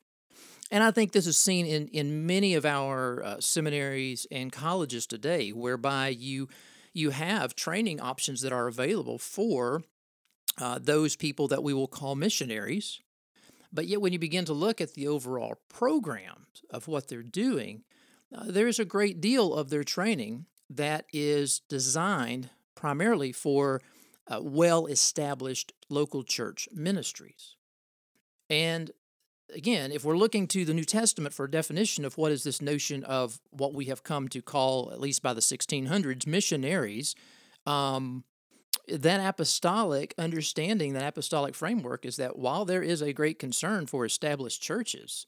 And 0.71 0.83
I 0.83 0.91
think 0.91 1.11
this 1.11 1.25
is 1.25 1.37
seen 1.37 1.65
in, 1.65 1.87
in 1.87 2.27
many 2.27 2.53
of 2.53 2.65
our 2.65 3.23
uh, 3.23 3.39
seminaries 3.39 4.27
and 4.31 4.51
colleges 4.51 5.07
today, 5.07 5.49
whereby 5.49 6.09
you 6.09 6.47
you 6.93 7.11
have 7.11 7.55
training 7.55 7.99
options 8.01 8.41
that 8.41 8.51
are 8.51 8.67
available 8.67 9.17
for 9.17 9.83
uh, 10.59 10.79
those 10.81 11.15
people 11.15 11.47
that 11.47 11.63
we 11.63 11.73
will 11.73 11.87
call 11.87 12.15
missionaries. 12.15 12.99
But 13.71 13.85
yet, 13.85 14.01
when 14.01 14.13
you 14.13 14.19
begin 14.19 14.45
to 14.45 14.53
look 14.53 14.81
at 14.81 14.93
the 14.93 15.07
overall 15.07 15.55
programs 15.69 16.63
of 16.71 16.87
what 16.87 17.07
they're 17.07 17.21
doing, 17.23 17.83
uh, 18.35 18.45
there's 18.47 18.79
a 18.79 18.85
great 18.85 19.21
deal 19.21 19.53
of 19.53 19.69
their 19.69 19.83
training 19.83 20.45
that 20.69 21.05
is 21.11 21.61
designed 21.69 22.49
primarily 22.75 23.31
for 23.31 23.81
uh, 24.27 24.39
well 24.41 24.85
established 24.85 25.73
local 25.89 26.23
church 26.23 26.69
ministries. 26.71 27.55
And 28.49 28.91
again, 29.53 29.91
if 29.91 30.03
we're 30.03 30.17
looking 30.17 30.47
to 30.47 30.65
the 30.65 30.73
New 30.73 30.83
Testament 30.83 31.33
for 31.33 31.45
a 31.45 31.51
definition 31.51 32.05
of 32.05 32.17
what 32.17 32.31
is 32.31 32.43
this 32.43 32.61
notion 32.61 33.03
of 33.03 33.39
what 33.49 33.73
we 33.73 33.85
have 33.85 34.03
come 34.03 34.27
to 34.29 34.41
call, 34.41 34.91
at 34.91 34.99
least 34.99 35.21
by 35.21 35.33
the 35.33 35.41
1600s, 35.41 36.27
missionaries, 36.27 37.15
um, 37.65 38.23
that 38.87 39.27
apostolic 39.27 40.13
understanding, 40.17 40.93
that 40.93 41.07
apostolic 41.07 41.53
framework 41.53 42.05
is 42.05 42.15
that 42.15 42.37
while 42.37 42.65
there 42.65 42.81
is 42.81 43.01
a 43.01 43.13
great 43.13 43.39
concern 43.39 43.85
for 43.85 44.05
established 44.05 44.61
churches, 44.61 45.25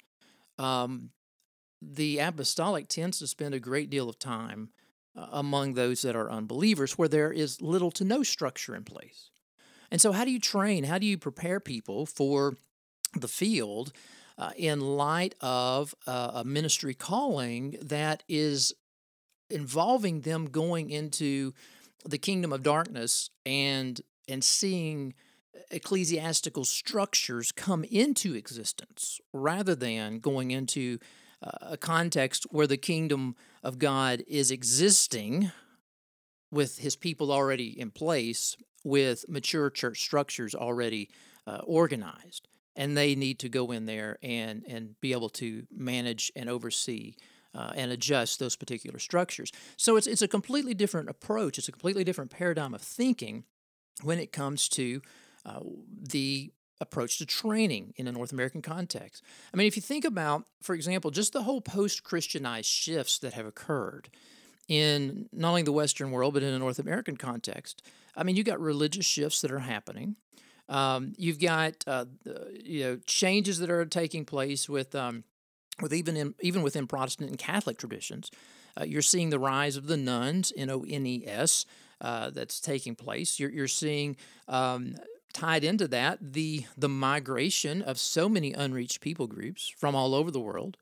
um, 0.58 1.12
the 1.82 2.20
apostolic 2.20 2.88
tends 2.88 3.20
to 3.20 3.28
spend 3.28 3.54
a 3.54 3.60
great 3.60 3.90
deal 3.90 4.10
of 4.10 4.20
time 4.20 4.70
among 5.16 5.74
those 5.74 6.02
that 6.04 6.16
are 6.16 6.32
unbelievers 6.32 6.98
where 6.98 7.08
there 7.08 7.32
is 7.32 7.62
little 7.62 7.92
to 7.92 8.04
no 8.04 8.24
structure 8.24 8.76
in 8.76 8.84
place. 8.84 9.30
And 9.90 10.00
so, 10.00 10.12
how 10.12 10.24
do 10.24 10.32
you 10.32 10.40
train? 10.40 10.86
How 10.86 10.98
do 10.98 11.06
you 11.06 11.18
prepare 11.18 11.60
people 11.60 12.06
for 12.06 12.56
the 13.14 13.28
field 13.28 13.92
uh, 14.38 14.52
in 14.56 14.80
light 14.80 15.36
of 15.42 15.94
uh, 16.08 16.32
a 16.36 16.44
ministry 16.44 16.94
calling 16.94 17.78
that 17.82 18.24
is 18.30 18.74
involving 19.50 20.22
them 20.22 20.46
going 20.46 20.90
into 20.90 21.54
the 22.06 22.18
kingdom 22.18 22.54
of 22.54 22.64
darkness 22.64 23.30
and 23.46 24.02
and 24.28 24.44
seeing 24.44 25.14
ecclesiastical 25.72 26.64
structures 26.64 27.52
come 27.52 27.84
into 27.86 28.34
existence 28.34 29.20
rather 29.34 29.76
than 29.76 30.20
going 30.20 30.52
into 30.52 30.98
uh, 31.02 31.06
a 31.42 31.78
context 31.78 32.46
where 32.52 32.68
the 32.68 32.78
kingdom 32.78 33.36
of 33.64 33.80
God 33.80 34.24
is 34.28 34.52
existing 34.52 35.52
with 36.52 36.80
his 36.80 36.96
people 36.96 37.32
already 37.32 37.80
in 37.80 37.92
place 37.92 38.56
with 38.84 39.26
mature 39.30 39.70
church 39.70 40.02
structures 40.02 40.54
already 40.54 41.10
uh, 41.48 41.62
organized 41.66 42.48
and 42.76 42.96
they 42.96 43.16
need 43.16 43.40
to 43.40 43.50
go 43.50 43.72
in 43.72 43.86
there 43.86 44.18
and 44.22 44.64
and 44.68 45.00
be 45.02 45.12
able 45.12 45.30
to 45.30 45.66
manage 45.76 46.32
and 46.36 46.50
oversee 46.50 47.16
uh, 47.54 47.72
and 47.76 47.92
adjust 47.92 48.40
those 48.40 48.56
particular 48.56 49.00
structures. 49.00 49.52
So 49.78 49.98
it's 49.98 50.08
it's 50.08 50.22
a 50.22 50.28
completely 50.28 50.74
different 50.74 51.10
approach. 51.10 51.58
It's 51.58 51.68
a 51.68 51.72
completely 51.72 52.04
different 52.04 52.32
paradigm 52.32 52.74
of 52.74 52.82
thinking 52.82 53.44
when 54.04 54.20
it 54.20 54.32
comes 54.32 54.70
to 54.70 55.02
uh, 55.46 55.60
the 55.92 56.52
approach 56.82 57.18
to 57.20 57.26
training 57.26 57.94
in 57.96 58.08
a 58.08 58.12
North 58.12 58.34
American 58.34 58.62
context. 58.62 59.24
I 59.54 59.58
mean, 59.58 59.68
if 59.68 59.78
you 59.78 59.82
think 59.82 60.04
about, 60.04 60.44
for 60.62 60.76
example, 60.76 61.12
just 61.12 61.32
the 61.32 61.44
whole 61.44 61.62
post-Christianized 61.62 62.68
shifts 62.68 63.20
that 63.20 63.34
have 63.34 63.46
occurred 63.46 64.10
in 64.68 65.30
not 65.32 65.50
only 65.50 65.62
the 65.62 65.72
Western 65.72 66.12
world 66.12 66.34
but 66.34 66.44
in 66.44 66.54
a 66.54 66.60
North 66.60 66.80
American 66.80 67.18
context. 67.18 67.84
I 68.16 68.24
mean, 68.24 68.36
you've 68.36 68.46
got 68.46 68.60
religious 68.60 69.06
shifts 69.06 69.42
that 69.42 69.52
are 69.52 69.60
happening. 69.60 70.16
Um, 70.70 71.14
you've 71.18 71.40
got 71.40 71.84
uh, 71.86 72.06
you 72.64 72.84
know 72.84 73.00
changes 73.06 73.60
that 73.60 73.70
are 73.70 73.86
taking 73.86 74.26
place 74.26 74.70
with 74.70 74.96
um, 74.96 75.24
with 75.82 75.94
even 75.94 76.16
in, 76.16 76.36
even 76.40 76.62
within 76.62 76.88
Protestant 76.88 77.30
and 77.30 77.38
Catholic 77.38 77.78
traditions. 77.78 78.32
Uh, 78.80 78.86
you're 78.86 79.02
seeing 79.02 79.30
the 79.30 79.40
rise 79.40 79.76
of 79.76 79.88
the 79.88 79.98
nones, 79.98 80.54
N 80.56 80.70
O 80.70 80.86
N 80.88 81.06
E 81.06 81.24
S, 81.28 81.66
uh, 82.00 82.30
that's 82.30 82.62
taking 82.62 82.96
place. 82.96 83.40
You're, 83.40 83.52
you're 83.52 83.68
seeing 83.68 84.16
um, 84.48 84.96
tied 85.34 85.64
into 85.64 85.88
that 85.88 86.20
the 86.34 86.66
the 86.78 86.90
migration 86.90 87.82
of 87.82 87.98
so 87.98 88.30
many 88.30 88.54
unreached 88.54 89.02
people 89.02 89.28
groups 89.28 89.74
from 89.78 89.96
all 89.96 90.14
over 90.14 90.32
the 90.32 90.40
world 90.40 90.78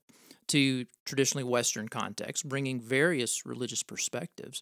to 0.50 0.86
traditionally 1.06 1.44
Western 1.44 1.88
contexts, 1.88 2.44
bringing 2.44 2.82
various 2.82 3.46
religious 3.46 3.84
perspectives. 3.84 4.62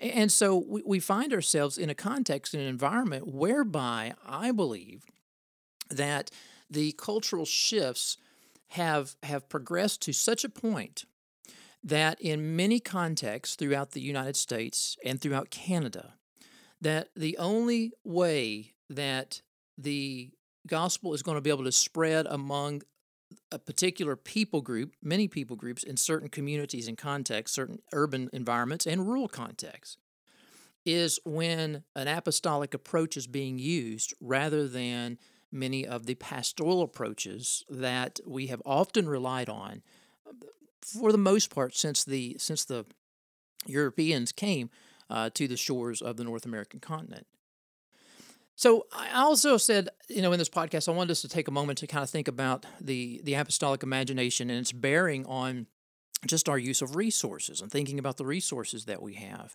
And 0.00 0.32
so 0.32 0.56
we, 0.56 0.82
we 0.84 1.00
find 1.00 1.32
ourselves 1.32 1.76
in 1.76 1.90
a 1.90 1.94
context, 1.94 2.54
in 2.54 2.60
an 2.60 2.66
environment 2.66 3.26
whereby 3.26 4.14
I 4.26 4.52
believe 4.52 5.04
that 5.90 6.30
the 6.70 6.92
cultural 6.92 7.44
shifts 7.44 8.16
have, 8.68 9.16
have 9.22 9.48
progressed 9.48 10.02
to 10.02 10.12
such 10.12 10.44
a 10.44 10.48
point 10.48 11.04
that 11.82 12.20
in 12.20 12.56
many 12.56 12.80
contexts 12.80 13.56
throughout 13.56 13.90
the 13.90 14.00
United 14.00 14.36
States 14.36 14.96
and 15.04 15.20
throughout 15.20 15.50
Canada, 15.50 16.14
that 16.80 17.08
the 17.14 17.36
only 17.38 17.92
way 18.04 18.73
that 18.90 19.42
the 19.78 20.30
gospel 20.66 21.14
is 21.14 21.22
going 21.22 21.36
to 21.36 21.40
be 21.40 21.50
able 21.50 21.64
to 21.64 21.72
spread 21.72 22.26
among 22.26 22.82
a 23.50 23.58
particular 23.58 24.16
people 24.16 24.60
group, 24.60 24.94
many 25.02 25.28
people 25.28 25.56
groups 25.56 25.82
in 25.82 25.96
certain 25.96 26.28
communities 26.28 26.88
and 26.88 26.96
contexts, 26.96 27.54
certain 27.54 27.80
urban 27.92 28.30
environments 28.32 28.86
and 28.86 29.06
rural 29.06 29.28
contexts, 29.28 29.96
is 30.84 31.18
when 31.24 31.82
an 31.96 32.08
apostolic 32.08 32.74
approach 32.74 33.16
is 33.16 33.26
being 33.26 33.58
used 33.58 34.14
rather 34.20 34.68
than 34.68 35.18
many 35.50 35.86
of 35.86 36.06
the 36.06 36.14
pastoral 36.16 36.82
approaches 36.82 37.64
that 37.70 38.20
we 38.26 38.48
have 38.48 38.60
often 38.66 39.08
relied 39.08 39.48
on 39.48 39.82
for 40.80 41.12
the 41.12 41.18
most 41.18 41.48
part 41.54 41.74
since 41.74 42.04
the 42.04 42.36
since 42.38 42.64
the 42.64 42.84
Europeans 43.66 44.32
came 44.32 44.68
uh, 45.08 45.30
to 45.32 45.48
the 45.48 45.56
shores 45.56 46.02
of 46.02 46.16
the 46.16 46.24
North 46.24 46.44
American 46.44 46.80
continent. 46.80 47.26
So 48.56 48.86
I 48.92 49.20
also 49.20 49.56
said, 49.56 49.88
you 50.08 50.22
know, 50.22 50.32
in 50.32 50.38
this 50.38 50.48
podcast, 50.48 50.88
I 50.88 50.92
wanted 50.92 51.10
us 51.10 51.22
to 51.22 51.28
take 51.28 51.48
a 51.48 51.50
moment 51.50 51.78
to 51.78 51.86
kind 51.86 52.02
of 52.02 52.10
think 52.10 52.28
about 52.28 52.66
the 52.80 53.20
the 53.24 53.34
apostolic 53.34 53.82
imagination 53.82 54.48
and 54.50 54.60
its 54.60 54.72
bearing 54.72 55.26
on 55.26 55.66
just 56.26 56.48
our 56.48 56.58
use 56.58 56.80
of 56.80 56.96
resources 56.96 57.60
and 57.60 57.70
thinking 57.70 57.98
about 57.98 58.16
the 58.16 58.24
resources 58.24 58.84
that 58.86 59.02
we 59.02 59.14
have. 59.14 59.54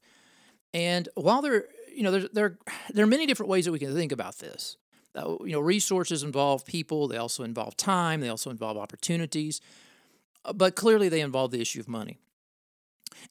And 0.73 1.09
while 1.15 1.41
there, 1.41 1.65
you 1.95 2.03
know, 2.03 2.11
there 2.11 2.29
there 2.33 2.57
there 2.89 3.03
are 3.03 3.07
many 3.07 3.25
different 3.25 3.49
ways 3.49 3.65
that 3.65 3.71
we 3.71 3.79
can 3.79 3.93
think 3.93 4.11
about 4.11 4.39
this. 4.39 4.77
Uh, 5.15 5.37
you 5.43 5.53
know, 5.53 5.59
resources 5.59 6.21
involve 6.21 6.65
people. 6.65 7.07
They 7.07 7.17
also 7.17 7.43
involve 7.43 7.75
time. 7.75 8.21
They 8.21 8.29
also 8.29 8.51
involve 8.51 8.77
opportunities. 8.77 9.59
Uh, 10.45 10.53
but 10.53 10.75
clearly, 10.75 11.09
they 11.09 11.21
involve 11.21 11.51
the 11.51 11.61
issue 11.61 11.79
of 11.79 11.87
money. 11.87 12.19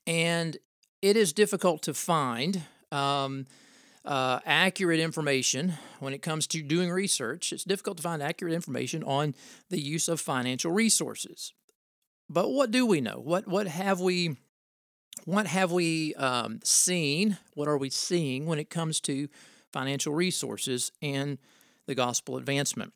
And 0.06 0.56
it 1.02 1.16
is 1.16 1.32
difficult 1.32 1.82
to 1.82 1.94
find. 1.94 2.62
Um, 2.90 3.46
uh, 4.08 4.40
accurate 4.46 5.00
information 5.00 5.74
when 6.00 6.14
it 6.14 6.22
comes 6.22 6.46
to 6.48 6.62
doing 6.62 6.90
research. 6.90 7.52
It's 7.52 7.62
difficult 7.62 7.98
to 7.98 8.02
find 8.02 8.22
accurate 8.22 8.54
information 8.54 9.04
on 9.04 9.34
the 9.68 9.78
use 9.78 10.08
of 10.08 10.18
financial 10.18 10.72
resources. 10.72 11.52
But 12.30 12.50
what 12.50 12.70
do 12.70 12.86
we 12.86 13.02
know? 13.02 13.20
What 13.22 13.46
what 13.46 13.66
have 13.66 14.00
we 14.00 14.36
what 15.26 15.46
have 15.46 15.72
we 15.72 16.14
um, 16.14 16.60
seen? 16.64 17.36
What 17.52 17.68
are 17.68 17.76
we 17.76 17.90
seeing 17.90 18.46
when 18.46 18.58
it 18.58 18.70
comes 18.70 18.98
to 19.00 19.28
financial 19.72 20.14
resources 20.14 20.90
and 21.02 21.36
the 21.86 21.94
gospel 21.94 22.38
advancement? 22.38 22.94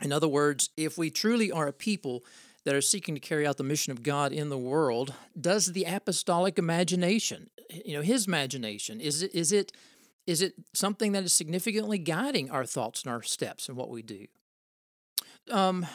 In 0.00 0.10
other 0.10 0.28
words, 0.28 0.70
if 0.76 0.96
we 0.96 1.10
truly 1.10 1.52
are 1.52 1.68
a 1.68 1.72
people 1.72 2.24
that 2.64 2.74
are 2.74 2.80
seeking 2.80 3.14
to 3.14 3.20
carry 3.20 3.46
out 3.46 3.58
the 3.58 3.62
mission 3.62 3.92
of 3.92 4.02
God 4.02 4.32
in 4.32 4.48
the 4.48 4.58
world, 4.58 5.12
does 5.38 5.72
the 5.72 5.84
apostolic 5.84 6.58
imagination, 6.58 7.50
you 7.84 7.94
know, 7.94 8.02
his 8.02 8.26
imagination, 8.26 9.02
is 9.02 9.22
it 9.22 9.34
is 9.34 9.52
it 9.52 9.72
is 10.26 10.42
it 10.42 10.54
something 10.72 11.12
that 11.12 11.24
is 11.24 11.32
significantly 11.32 11.98
guiding 11.98 12.50
our 12.50 12.64
thoughts 12.64 13.02
and 13.02 13.12
our 13.12 13.22
steps 13.22 13.68
and 13.68 13.76
what 13.76 13.90
we 13.90 14.02
do? 14.02 14.26
Um, 15.50 15.86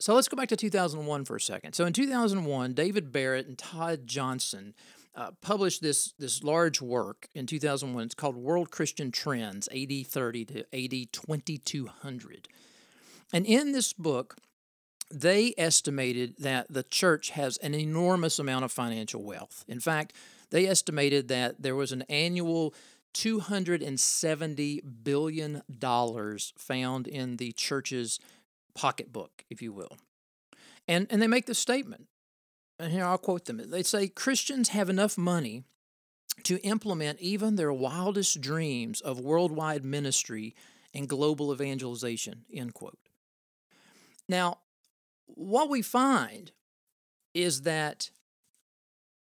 so 0.00 0.14
let's 0.14 0.28
go 0.28 0.36
back 0.36 0.48
to 0.48 0.56
2001 0.56 1.24
for 1.24 1.36
a 1.36 1.40
second. 1.40 1.74
So 1.74 1.84
in 1.84 1.92
2001, 1.92 2.72
David 2.72 3.12
Barrett 3.12 3.46
and 3.46 3.58
Todd 3.58 4.06
Johnson 4.06 4.74
uh, 5.14 5.30
published 5.42 5.82
this 5.82 6.12
this 6.18 6.42
large 6.42 6.80
work 6.80 7.28
in 7.34 7.46
2001. 7.46 8.04
It's 8.04 8.14
called 8.14 8.36
World 8.36 8.70
Christian 8.70 9.12
Trends, 9.12 9.68
AD 9.68 10.06
30 10.06 10.44
to 10.46 10.60
AD 10.72 11.12
2200. 11.12 12.48
And 13.32 13.46
in 13.46 13.72
this 13.72 13.92
book, 13.92 14.36
they 15.10 15.54
estimated 15.58 16.36
that 16.38 16.66
the 16.72 16.82
church 16.82 17.30
has 17.30 17.58
an 17.58 17.74
enormous 17.74 18.38
amount 18.38 18.64
of 18.64 18.72
financial 18.72 19.22
wealth. 19.22 19.64
In 19.68 19.80
fact, 19.80 20.14
they 20.50 20.66
estimated 20.66 21.28
that 21.28 21.62
there 21.62 21.76
was 21.76 21.92
an 21.92 22.02
annual 22.08 22.74
$270 23.14 24.80
billion 25.02 25.62
found 26.58 27.06
in 27.06 27.36
the 27.36 27.52
church's 27.52 28.18
pocketbook, 28.74 29.44
if 29.50 29.60
you 29.62 29.72
will. 29.72 29.96
And, 30.88 31.06
and 31.10 31.22
they 31.22 31.26
make 31.26 31.46
this 31.46 31.58
statement, 31.58 32.08
and 32.78 32.92
here 32.92 33.04
I'll 33.04 33.18
quote 33.18 33.44
them. 33.44 33.60
They 33.70 33.82
say 33.82 34.08
Christians 34.08 34.70
have 34.70 34.88
enough 34.88 35.16
money 35.16 35.64
to 36.44 36.58
implement 36.62 37.20
even 37.20 37.56
their 37.56 37.72
wildest 37.72 38.40
dreams 38.40 39.00
of 39.00 39.20
worldwide 39.20 39.84
ministry 39.84 40.54
and 40.94 41.08
global 41.08 41.52
evangelization, 41.52 42.44
end 42.52 42.74
quote. 42.74 42.98
Now, 44.28 44.58
what 45.26 45.68
we 45.68 45.82
find 45.82 46.52
is 47.34 47.62
that 47.62 48.10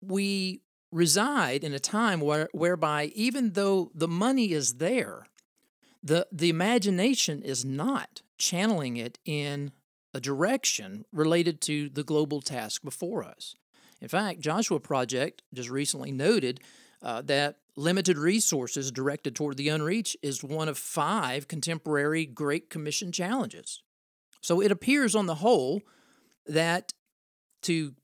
we 0.01 0.62
reside 0.93 1.63
in 1.63 1.73
a 1.73 1.79
time 1.79 2.21
where, 2.21 2.49
whereby 2.53 3.11
even 3.15 3.53
though 3.53 3.91
the 3.95 4.07
money 4.07 4.51
is 4.51 4.75
there, 4.75 5.25
the, 6.03 6.27
the 6.31 6.49
imagination 6.49 7.41
is 7.41 7.65
not 7.65 8.21
channeling 8.37 8.97
it 8.97 9.17
in 9.25 9.71
a 10.13 10.19
direction 10.19 11.05
related 11.11 11.59
to 11.61 11.89
the 11.89 12.03
global 12.03 12.41
task 12.41 12.83
before 12.83 13.23
us. 13.23 13.55
In 14.01 14.07
fact, 14.07 14.41
Joshua 14.41 14.79
Project 14.79 15.41
just 15.53 15.69
recently 15.69 16.11
noted 16.11 16.59
uh, 17.01 17.21
that 17.23 17.57
limited 17.75 18.17
resources 18.17 18.91
directed 18.91 19.35
toward 19.35 19.57
the 19.57 19.69
unreached 19.69 20.15
is 20.21 20.43
one 20.43 20.69
of 20.69 20.77
five 20.77 21.47
contemporary 21.47 22.25
Great 22.25 22.69
Commission 22.69 23.11
challenges. 23.11 23.81
So 24.41 24.61
it 24.61 24.71
appears 24.71 25.15
on 25.15 25.25
the 25.25 25.35
whole 25.35 25.81
that 26.45 26.93
to 27.63 27.95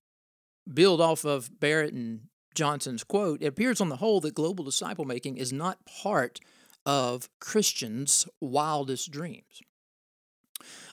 build 0.74 1.02
off 1.02 1.26
of 1.26 1.60
Barrett 1.60 1.94
and 1.94 2.22
Johnson's 2.56 3.04
quote, 3.04 3.42
it 3.42 3.48
appears 3.48 3.80
on 3.80 3.90
the 3.90 3.98
whole 3.98 4.20
that 4.22 4.36
global 4.36 4.64
disciple 4.64 5.06
making 5.06 5.38
is 5.38 5.54
not 5.54 5.86
part 5.86 6.40
of 6.86 7.30
Christians' 7.40 8.28
wildest 8.42 9.12
dreams. 9.12 9.62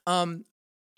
Um, 0.06 0.44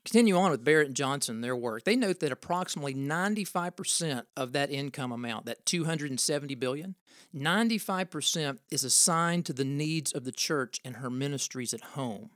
continue 0.04 0.36
on 0.36 0.50
with 0.50 0.64
Barrett 0.64 0.88
and 0.88 0.96
Johnson, 0.96 1.40
their 1.40 1.56
work. 1.56 1.84
They 1.84 1.96
note 1.96 2.20
that 2.20 2.32
approximately 2.32 2.94
95% 2.94 4.24
of 4.36 4.52
that 4.52 4.70
income 4.70 5.12
amount, 5.12 5.46
that 5.46 5.66
270 5.66 6.54
billion, 6.56 6.94
95% 7.34 8.58
is 8.70 8.84
assigned 8.84 9.46
to 9.46 9.52
the 9.52 9.64
needs 9.64 10.12
of 10.12 10.24
the 10.24 10.32
church 10.32 10.80
and 10.84 10.96
her 10.96 11.10
ministries 11.10 11.74
at 11.74 11.80
home. 11.80 12.30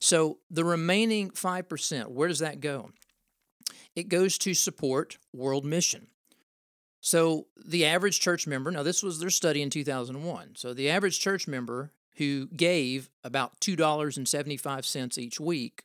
So 0.00 0.38
the 0.50 0.64
remaining 0.64 1.30
5%, 1.30 2.08
where 2.08 2.28
does 2.28 2.38
that 2.38 2.60
go? 2.60 2.90
It 3.94 4.08
goes 4.08 4.38
to 4.38 4.54
support 4.54 5.18
world 5.32 5.64
mission. 5.64 6.08
So 7.00 7.46
the 7.56 7.84
average 7.84 8.20
church 8.20 8.46
member, 8.46 8.70
now 8.70 8.82
this 8.82 9.02
was 9.02 9.20
their 9.20 9.30
study 9.30 9.62
in 9.62 9.70
2001. 9.70 10.56
So 10.56 10.74
the 10.74 10.90
average 10.90 11.20
church 11.20 11.46
member 11.46 11.92
who 12.16 12.48
gave 12.48 13.10
about 13.22 13.60
$2.75 13.60 15.18
each 15.18 15.38
week 15.38 15.84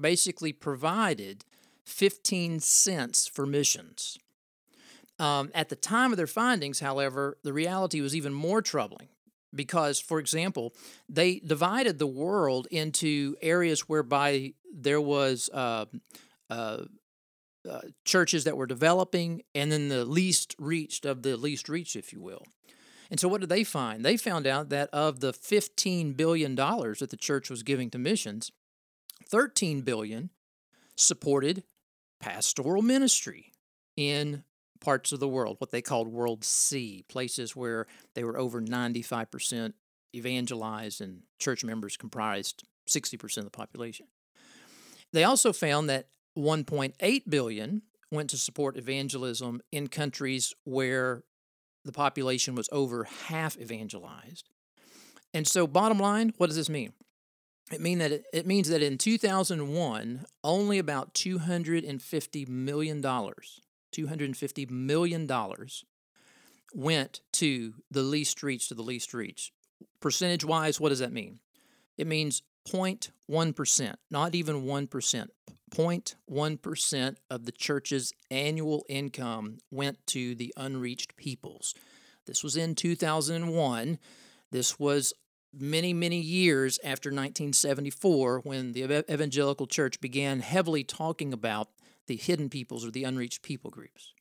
basically 0.00 0.52
provided 0.52 1.44
15 1.84 2.60
cents 2.60 3.26
for 3.26 3.46
missions. 3.46 4.18
Um, 5.18 5.50
at 5.54 5.68
the 5.68 5.76
time 5.76 6.12
of 6.12 6.16
their 6.16 6.26
findings, 6.26 6.80
however, 6.80 7.38
the 7.42 7.52
reality 7.52 8.00
was 8.00 8.16
even 8.16 8.32
more 8.32 8.62
troubling 8.62 9.08
because, 9.54 10.00
for 10.00 10.18
example, 10.18 10.74
they 11.08 11.40
divided 11.40 11.98
the 11.98 12.06
world 12.06 12.66
into 12.70 13.36
areas 13.42 13.88
whereby 13.88 14.54
there 14.72 15.00
was 15.00 15.50
uh, 15.52 15.84
uh, 16.48 16.84
uh, 17.68 17.80
churches 18.04 18.44
that 18.44 18.56
were 18.56 18.66
developing 18.66 19.42
and 19.54 19.70
then 19.70 19.88
the 19.88 20.04
least 20.04 20.54
reached 20.58 21.04
of 21.04 21.22
the 21.22 21.36
least 21.36 21.68
reached, 21.68 21.96
if 21.96 22.12
you 22.12 22.20
will. 22.20 22.44
And 23.10 23.20
so, 23.20 23.28
what 23.28 23.40
did 23.40 23.50
they 23.50 23.64
find? 23.64 24.04
They 24.04 24.16
found 24.16 24.46
out 24.46 24.70
that 24.70 24.88
of 24.90 25.20
the 25.20 25.32
$15 25.32 26.16
billion 26.16 26.54
that 26.54 27.08
the 27.10 27.16
church 27.16 27.50
was 27.50 27.62
giving 27.62 27.90
to 27.90 27.98
missions, 27.98 28.50
13 29.28 29.82
billion 29.82 30.30
supported 30.96 31.62
pastoral 32.20 32.82
ministry 32.82 33.52
in 33.96 34.44
parts 34.80 35.12
of 35.12 35.20
the 35.20 35.28
world, 35.28 35.56
what 35.58 35.70
they 35.70 35.82
called 35.82 36.08
World 36.08 36.44
C, 36.44 37.04
places 37.08 37.54
where 37.54 37.86
they 38.14 38.24
were 38.24 38.38
over 38.38 38.60
95% 38.60 39.74
evangelized 40.14 41.00
and 41.00 41.22
church 41.38 41.64
members 41.64 41.96
comprised 41.96 42.64
60% 42.88 43.38
of 43.38 43.44
the 43.44 43.50
population. 43.50 44.06
They 45.12 45.24
also 45.24 45.52
found 45.52 45.88
that 45.88 46.06
1.8 46.36 47.22
billion 47.28 47.82
went 48.10 48.30
to 48.30 48.36
support 48.36 48.76
evangelism 48.76 49.60
in 49.70 49.88
countries 49.88 50.54
where 50.64 51.24
the 51.84 51.92
population 51.92 52.54
was 52.54 52.68
over 52.72 53.04
half 53.04 53.58
evangelized. 53.58 54.48
And 55.34 55.46
so 55.46 55.66
bottom 55.66 55.98
line, 55.98 56.32
what 56.36 56.48
does 56.48 56.56
this 56.56 56.68
mean? 56.68 56.92
It 57.72 57.80
mean 57.80 57.98
that 57.98 58.12
it, 58.12 58.24
it 58.32 58.46
means 58.46 58.68
that 58.68 58.82
in 58.82 58.98
2001, 58.98 60.24
only 60.44 60.78
about 60.78 61.14
250 61.14 62.46
million 62.46 63.00
dollars, 63.00 63.60
250 63.92 64.66
million 64.66 65.26
dollars 65.26 65.84
went 66.74 67.20
to 67.32 67.74
the 67.90 68.02
least 68.02 68.42
reached 68.42 68.68
to 68.68 68.74
the 68.74 68.82
least 68.82 69.14
reached. 69.14 69.52
Percentage 70.00 70.44
wise, 70.44 70.80
what 70.80 70.90
does 70.90 70.98
that 70.98 71.12
mean? 71.12 71.38
It 71.96 72.06
means 72.06 72.42
0.1%, 72.68 73.94
not 74.10 74.34
even 74.34 74.62
1%. 74.62 75.28
0.1% 75.72 77.16
of 77.30 77.44
the 77.46 77.52
church's 77.52 78.12
annual 78.30 78.84
income 78.88 79.58
went 79.70 80.06
to 80.06 80.34
the 80.34 80.52
unreached 80.56 81.16
peoples. 81.16 81.74
This 82.26 82.44
was 82.44 82.56
in 82.56 82.74
2001. 82.74 83.98
This 84.50 84.78
was 84.78 85.14
many, 85.52 85.92
many 85.92 86.20
years 86.20 86.78
after 86.84 87.08
1974 87.08 88.40
when 88.40 88.72
the 88.72 89.04
evangelical 89.10 89.66
church 89.66 90.00
began 90.00 90.40
heavily 90.40 90.84
talking 90.84 91.32
about 91.32 91.68
the 92.06 92.16
hidden 92.16 92.48
peoples 92.48 92.84
or 92.84 92.90
the 92.90 93.04
unreached 93.04 93.42
people 93.42 93.70
groups. 93.70 94.12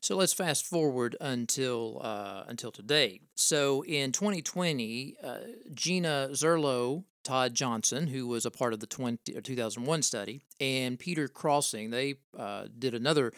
So 0.00 0.16
let's 0.16 0.32
fast 0.32 0.64
forward 0.64 1.16
until 1.20 2.00
uh, 2.02 2.44
until 2.46 2.70
today. 2.70 3.20
So 3.34 3.82
in 3.84 4.12
2020, 4.12 5.16
uh, 5.22 5.38
Gina 5.74 6.28
Zurlo, 6.32 7.04
Todd 7.24 7.54
Johnson, 7.54 8.08
who 8.08 8.26
was 8.26 8.46
a 8.46 8.50
part 8.50 8.72
of 8.72 8.80
the 8.80 8.86
20, 8.86 9.40
2001 9.40 10.02
study, 10.02 10.42
and 10.60 10.98
Peter 10.98 11.28
Crossing, 11.28 11.90
they 11.90 12.14
uh, 12.36 12.66
did 12.78 12.94
another 12.94 13.32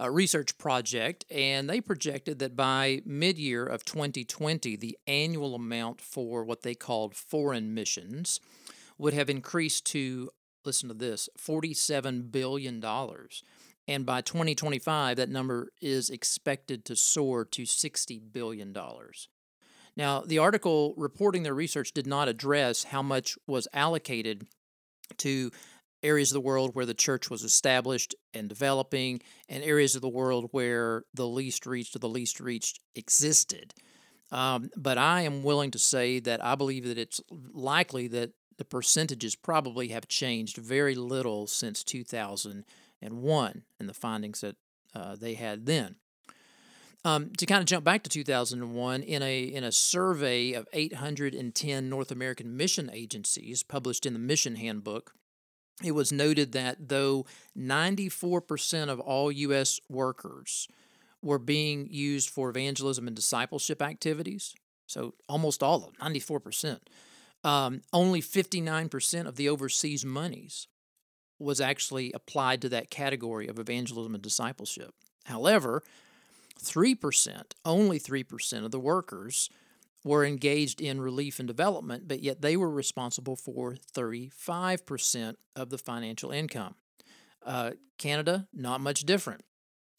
uh, 0.00 0.10
research 0.10 0.56
project, 0.58 1.24
and 1.30 1.68
they 1.68 1.80
projected 1.80 2.38
that 2.38 2.56
by 2.56 3.02
mid 3.04 3.38
year 3.38 3.66
of 3.66 3.84
2020, 3.84 4.76
the 4.76 4.98
annual 5.06 5.54
amount 5.54 6.00
for 6.00 6.44
what 6.44 6.62
they 6.62 6.74
called 6.74 7.14
foreign 7.14 7.74
missions 7.74 8.40
would 8.98 9.14
have 9.14 9.30
increased 9.30 9.86
to, 9.86 10.30
listen 10.64 10.88
to 10.88 10.94
this, 10.94 11.28
$47 11.38 12.30
billion. 12.30 12.82
And 13.88 14.06
by 14.06 14.20
2025, 14.20 15.16
that 15.16 15.28
number 15.28 15.72
is 15.80 16.08
expected 16.08 16.84
to 16.84 16.96
soar 16.96 17.44
to 17.46 17.62
$60 17.62 18.20
billion. 18.32 18.76
Now, 19.96 20.20
the 20.20 20.38
article 20.38 20.94
reporting 20.96 21.42
their 21.42 21.54
research 21.54 21.92
did 21.92 22.06
not 22.06 22.28
address 22.28 22.84
how 22.84 23.02
much 23.02 23.36
was 23.46 23.68
allocated 23.72 24.46
to 25.18 25.50
areas 26.02 26.30
of 26.30 26.34
the 26.34 26.40
world 26.40 26.74
where 26.74 26.86
the 26.86 26.94
church 26.94 27.30
was 27.30 27.44
established 27.44 28.14
and 28.34 28.48
developing, 28.48 29.20
and 29.48 29.62
areas 29.62 29.94
of 29.94 30.02
the 30.02 30.08
world 30.08 30.48
where 30.50 31.04
the 31.14 31.26
least 31.26 31.66
reached 31.66 31.94
or 31.94 32.00
the 32.00 32.08
least 32.08 32.40
reached 32.40 32.80
existed. 32.94 33.74
Um, 34.30 34.70
but 34.76 34.98
I 34.98 35.22
am 35.22 35.42
willing 35.42 35.70
to 35.72 35.78
say 35.78 36.18
that 36.20 36.42
I 36.44 36.54
believe 36.54 36.86
that 36.86 36.98
it's 36.98 37.20
likely 37.52 38.08
that 38.08 38.32
the 38.56 38.64
percentages 38.64 39.36
probably 39.36 39.88
have 39.88 40.08
changed 40.08 40.56
very 40.56 40.94
little 40.94 41.46
since 41.46 41.84
2001 41.84 43.62
and 43.78 43.88
the 43.88 43.94
findings 43.94 44.40
that 44.40 44.56
uh, 44.94 45.16
they 45.16 45.34
had 45.34 45.66
then. 45.66 45.96
Um, 47.04 47.30
to 47.36 47.46
kind 47.46 47.60
of 47.60 47.66
jump 47.66 47.84
back 47.84 48.04
to 48.04 48.10
2001, 48.10 49.02
in 49.02 49.22
a 49.22 49.42
in 49.42 49.64
a 49.64 49.72
survey 49.72 50.52
of 50.52 50.68
810 50.72 51.88
North 51.88 52.12
American 52.12 52.56
mission 52.56 52.90
agencies 52.92 53.64
published 53.64 54.06
in 54.06 54.12
the 54.12 54.20
Mission 54.20 54.54
Handbook, 54.54 55.12
it 55.82 55.92
was 55.92 56.12
noted 56.12 56.52
that 56.52 56.88
though 56.88 57.26
94% 57.58 58.88
of 58.88 59.00
all 59.00 59.32
U.S. 59.32 59.80
workers 59.88 60.68
were 61.22 61.38
being 61.38 61.88
used 61.90 62.30
for 62.30 62.50
evangelism 62.50 63.06
and 63.06 63.16
discipleship 63.16 63.82
activities, 63.82 64.54
so 64.86 65.14
almost 65.28 65.62
all 65.62 65.76
of 65.76 65.84
them, 65.84 65.94
94%, 66.00 66.78
um, 67.44 67.80
only 67.92 68.20
59% 68.20 69.26
of 69.26 69.36
the 69.36 69.48
overseas 69.48 70.04
monies 70.04 70.68
was 71.38 71.60
actually 71.60 72.12
applied 72.12 72.60
to 72.62 72.68
that 72.68 72.90
category 72.90 73.48
of 73.48 73.58
evangelism 73.58 74.14
and 74.14 74.22
discipleship. 74.22 74.94
However, 75.24 75.82
3%, 76.62 77.42
only 77.64 77.98
3% 77.98 78.64
of 78.64 78.70
the 78.70 78.80
workers 78.80 79.50
were 80.04 80.24
engaged 80.24 80.80
in 80.80 81.00
relief 81.00 81.38
and 81.38 81.46
development, 81.46 82.08
but 82.08 82.20
yet 82.20 82.42
they 82.42 82.56
were 82.56 82.70
responsible 82.70 83.36
for 83.36 83.76
35% 83.94 85.36
of 85.54 85.70
the 85.70 85.78
financial 85.78 86.30
income. 86.30 86.74
Uh, 87.44 87.72
Canada, 87.98 88.48
not 88.52 88.80
much 88.80 89.02
different. 89.02 89.42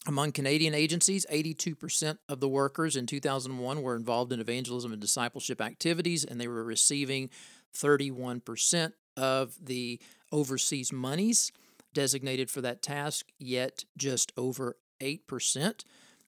Among 0.06 0.32
Canadian 0.32 0.74
agencies, 0.74 1.24
82% 1.32 2.18
of 2.28 2.40
the 2.40 2.48
workers 2.48 2.96
in 2.96 3.06
2001 3.06 3.80
were 3.80 3.96
involved 3.96 4.32
in 4.32 4.40
evangelism 4.40 4.92
and 4.92 5.00
discipleship 5.00 5.62
activities, 5.62 6.24
and 6.24 6.38
they 6.38 6.48
were 6.48 6.64
receiving 6.64 7.30
31% 7.74 8.92
of 9.16 9.56
the 9.64 9.98
overseas 10.30 10.92
monies 10.92 11.52
designated 11.94 12.50
for 12.50 12.60
that 12.60 12.82
task, 12.82 13.28
yet 13.38 13.84
just 13.96 14.32
over 14.36 14.76
8% 15.00 15.84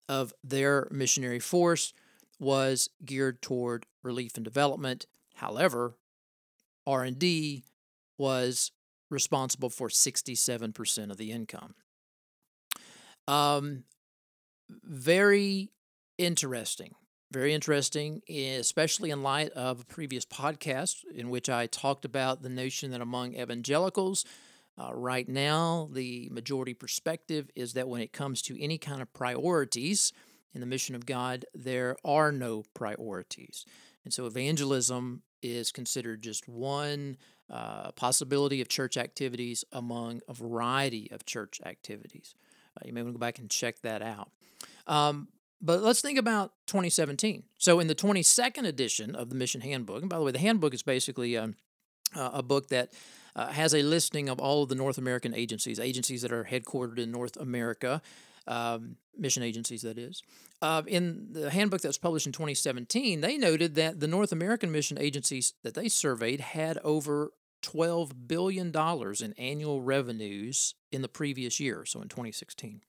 of 0.09 0.33
their 0.43 0.89
missionary 0.91 1.39
force 1.39 1.93
was 2.39 2.89
geared 3.05 3.43
toward 3.43 3.87
relief 4.03 4.37
and 4.37 4.45
development. 4.45 5.07
However, 5.37 5.95
R&D 6.87 7.65
was 8.19 8.73
responsible 9.11 9.71
for 9.71 9.89
67% 9.89 11.11
of 11.11 11.17
the 11.17 11.33
income. 11.33 11.75
Um, 13.29 13.85
very 14.69 15.71
interesting. 16.19 16.95
Very 17.33 17.53
interesting, 17.55 18.23
especially 18.29 19.11
in 19.11 19.23
light 19.23 19.51
of 19.51 19.81
a 19.81 19.85
previous 19.85 20.25
podcast 20.25 20.99
in 21.13 21.29
which 21.29 21.49
I 21.49 21.67
talked 21.67 22.05
about 22.05 22.43
the 22.43 22.49
notion 22.49 22.93
that 22.93 23.01
among 23.01 23.35
evangelicals, 23.35 24.25
uh, 24.79 24.95
right 24.95 25.29
now, 25.29 25.89
the 25.93 26.29
majority 26.31 26.75
perspective 26.75 27.51
is 27.55 27.73
that 27.75 27.89
when 27.89 28.03
it 28.03 28.13
comes 28.13 28.43
to 28.43 28.63
any 28.63 28.79
kind 28.79 29.01
of 29.01 29.13
priorities, 29.13 30.13
in 30.57 30.61
the 30.61 30.67
mission 30.67 30.95
of 30.95 31.05
God, 31.05 31.45
there 31.55 31.97
are 32.03 32.33
no 32.33 32.65
priorities. 32.73 33.67
And 34.05 34.13
so 34.13 34.25
evangelism 34.25 35.23
is 35.43 35.71
considered 35.71 36.23
just 36.23 36.49
one 36.49 37.19
uh, 37.51 37.93
possibility 37.93 38.63
of 38.63 38.69
church 38.69 38.97
activities 38.97 39.67
among 39.71 40.23
a 40.29 40.33
variety 40.33 41.11
of 41.13 41.27
church 41.27 41.61
activities. 41.67 42.35
Uh, 42.75 42.87
you 42.87 42.95
may 42.95 43.03
want 43.03 43.15
to 43.15 43.19
go 43.19 43.21
back 43.21 43.39
and 43.39 43.51
check 43.51 43.81
that 43.83 44.01
out. 44.01 44.31
Um, 44.87 45.29
but 45.61 45.83
let's 45.83 46.01
think 46.01 46.19
about 46.19 46.53
2017. 46.69 47.43
So, 47.59 47.79
in 47.79 47.87
the 47.87 47.95
22nd 47.95 48.67
edition 48.67 49.15
of 49.15 49.29
the 49.29 49.35
Mission 49.35 49.61
Handbook, 49.61 50.01
and 50.01 50.09
by 50.09 50.17
the 50.17 50.25
way, 50.25 50.33
the 50.33 50.39
handbook 50.39 50.73
is 50.73 50.83
basically 50.83 51.37
um, 51.37 51.55
a 52.15 52.43
book 52.43 52.69
that 52.69 52.93
uh, 53.37 53.49
has 53.49 53.75
a 53.75 53.83
listing 53.83 54.29
of 54.29 54.41
all 54.41 54.63
of 54.63 54.71
the 54.71 54.75
North 54.75 54.99
American 54.99 55.35
agencies, 55.35 55.79
agencies 55.79 56.23
that 56.23 56.33
are 56.33 56.45
headquartered 56.45 56.99
in 56.99 57.13
North 57.13 57.37
America, 57.37 58.01
um, 58.49 58.97
mission 59.17 59.43
agencies, 59.43 59.83
that 59.83 59.99
is. 59.99 60.23
Uh, 60.63 60.83
in 60.87 61.29
the 61.33 61.51
handbook 61.51 61.83
that 61.83 61.89
was 61.89 61.99
published 61.99 62.27
in 62.27 62.33
2017, 62.33 63.21
they 63.21 63.37
noted 63.37 63.75
that 63.75 64.01
the 64.01 64.09
North 64.09 64.33
American 64.33 64.73
mission 64.73 64.99
agencies 64.99 65.53
that 65.63 65.75
they 65.75 65.89
surveyed 65.89 66.41
had 66.41 66.79
over 66.83 67.33
$12 67.63 68.13
billion 68.27 68.73
in 68.75 69.33
annual 69.35 69.83
revenues 69.83 70.75
in 70.91 71.03
the 71.03 71.09
previous 71.09 71.61
year, 71.61 71.85
so 71.85 72.01
in 72.01 72.09
2016. 72.09 72.81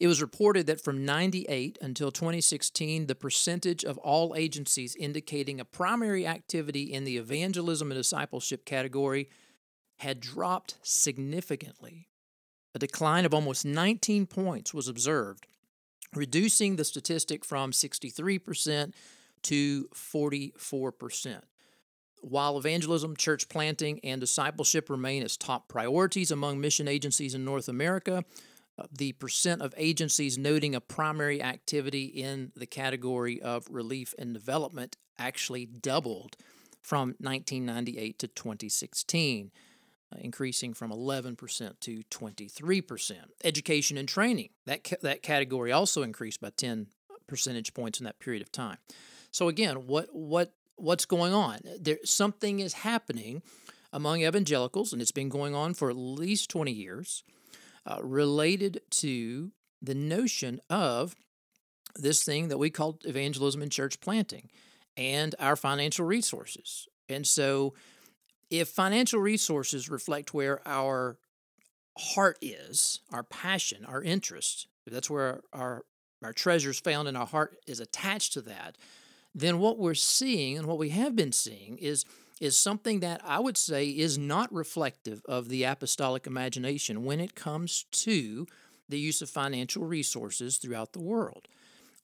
It 0.00 0.08
was 0.08 0.20
reported 0.20 0.66
that 0.66 0.82
from 0.82 1.04
98 1.04 1.78
until 1.80 2.10
2016, 2.10 3.06
the 3.06 3.14
percentage 3.14 3.84
of 3.84 3.98
all 3.98 4.34
agencies 4.36 4.96
indicating 4.96 5.60
a 5.60 5.64
primary 5.64 6.26
activity 6.26 6.92
in 6.92 7.04
the 7.04 7.16
evangelism 7.16 7.90
and 7.90 7.98
discipleship 7.98 8.64
category 8.64 9.28
had 10.02 10.18
dropped 10.18 10.76
significantly 10.82 12.08
a 12.74 12.78
decline 12.78 13.24
of 13.24 13.32
almost 13.32 13.64
19 13.64 14.26
points 14.26 14.74
was 14.74 14.88
observed, 14.88 15.46
reducing 16.12 16.74
the 16.74 16.84
statistic 16.84 17.44
from 17.44 17.70
63% 17.70 18.94
to 19.42 19.88
44%. 19.94 21.42
While 22.20 22.58
evangelism, 22.58 23.16
church 23.16 23.48
planting, 23.48 24.00
and 24.02 24.20
discipleship 24.20 24.90
remain 24.90 25.22
as 25.22 25.36
top 25.36 25.68
priorities 25.68 26.32
among 26.32 26.60
mission 26.60 26.88
agencies 26.88 27.34
in 27.34 27.44
North 27.44 27.68
America, 27.68 28.24
uh, 28.78 28.84
the 28.90 29.12
percent 29.12 29.62
of 29.62 29.72
agencies 29.76 30.36
noting 30.36 30.74
a 30.74 30.80
primary 30.80 31.40
activity 31.40 32.06
in 32.06 32.50
the 32.56 32.66
category 32.66 33.40
of 33.40 33.68
relief 33.70 34.14
and 34.18 34.34
development 34.34 34.96
actually 35.16 35.66
doubled 35.66 36.36
from 36.80 37.14
1998 37.20 38.18
to 38.18 38.26
2016. 38.26 39.52
Uh, 40.12 40.16
increasing 40.20 40.74
from 40.74 40.90
11% 40.90 41.80
to 41.80 42.02
23%. 42.10 43.12
Education 43.44 43.96
and 43.96 44.08
training, 44.08 44.50
that, 44.66 44.84
ca- 44.84 44.96
that 45.02 45.22
category 45.22 45.72
also 45.72 46.02
increased 46.02 46.40
by 46.40 46.50
10 46.50 46.88
percentage 47.26 47.72
points 47.72 48.00
in 48.00 48.04
that 48.04 48.18
period 48.18 48.42
of 48.42 48.50
time. 48.50 48.78
So 49.30 49.48
again, 49.48 49.86
what 49.86 50.08
what 50.12 50.52
what's 50.76 51.06
going 51.06 51.32
on? 51.32 51.60
There 51.80 51.98
something 52.04 52.60
is 52.60 52.74
happening 52.74 53.42
among 53.92 54.22
evangelicals, 54.22 54.92
and 54.92 55.00
it's 55.00 55.12
been 55.12 55.28
going 55.28 55.54
on 55.54 55.74
for 55.74 55.88
at 55.88 55.96
least 55.96 56.50
20 56.50 56.72
years, 56.72 57.24
uh, 57.86 57.98
related 58.02 58.80
to 58.90 59.52
the 59.80 59.94
notion 59.94 60.60
of 60.68 61.14
this 61.94 62.24
thing 62.24 62.48
that 62.48 62.58
we 62.58 62.70
call 62.70 62.98
evangelism 63.04 63.62
and 63.62 63.72
church 63.72 64.00
planting 64.00 64.50
and 64.96 65.34
our 65.38 65.56
financial 65.56 66.04
resources. 66.04 66.86
And 67.08 67.26
so 67.26 67.74
if 68.52 68.68
financial 68.68 69.18
resources 69.18 69.88
reflect 69.88 70.34
where 70.34 70.60
our 70.68 71.16
heart 71.98 72.36
is, 72.42 73.00
our 73.10 73.22
passion, 73.22 73.82
our 73.86 74.02
interest, 74.02 74.66
if 74.86 74.92
that's 74.92 75.08
where 75.08 75.40
our, 75.54 75.86
our 76.22 76.34
treasures 76.34 76.78
found 76.78 77.08
and 77.08 77.16
our 77.16 77.26
heart 77.26 77.56
is 77.66 77.80
attached 77.80 78.34
to 78.34 78.42
that, 78.42 78.76
then 79.34 79.58
what 79.58 79.78
we're 79.78 79.94
seeing 79.94 80.58
and 80.58 80.66
what 80.66 80.76
we 80.76 80.90
have 80.90 81.16
been 81.16 81.32
seeing 81.32 81.78
is 81.78 82.04
is 82.42 82.56
something 82.56 83.00
that 83.00 83.20
I 83.24 83.38
would 83.38 83.56
say 83.56 83.86
is 83.86 84.18
not 84.18 84.52
reflective 84.52 85.22
of 85.26 85.48
the 85.48 85.62
apostolic 85.62 86.26
imagination 86.26 87.04
when 87.04 87.20
it 87.20 87.36
comes 87.36 87.84
to 87.92 88.48
the 88.88 88.98
use 88.98 89.22
of 89.22 89.30
financial 89.30 89.84
resources 89.84 90.56
throughout 90.56 90.92
the 90.92 91.00
world. 91.00 91.46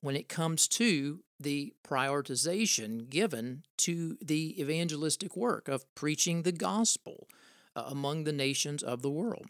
When 0.01 0.17
it 0.17 0.29
comes 0.29 0.69
to 0.69 1.21
the 1.41 1.73
prioritization 1.87 3.09
given 3.09 3.63
to 3.77 4.17
the 4.21 4.61
evangelistic 4.61 5.37
work 5.37 5.69
of 5.69 5.93
preaching 5.95 6.43
the 6.43 6.53
gospel 6.53 7.29
uh, 7.77 7.85
among 7.87 8.25
the 8.25 8.33
nations 8.33 8.83
of 8.83 9.03
the 9.03 9.11
world. 9.11 9.47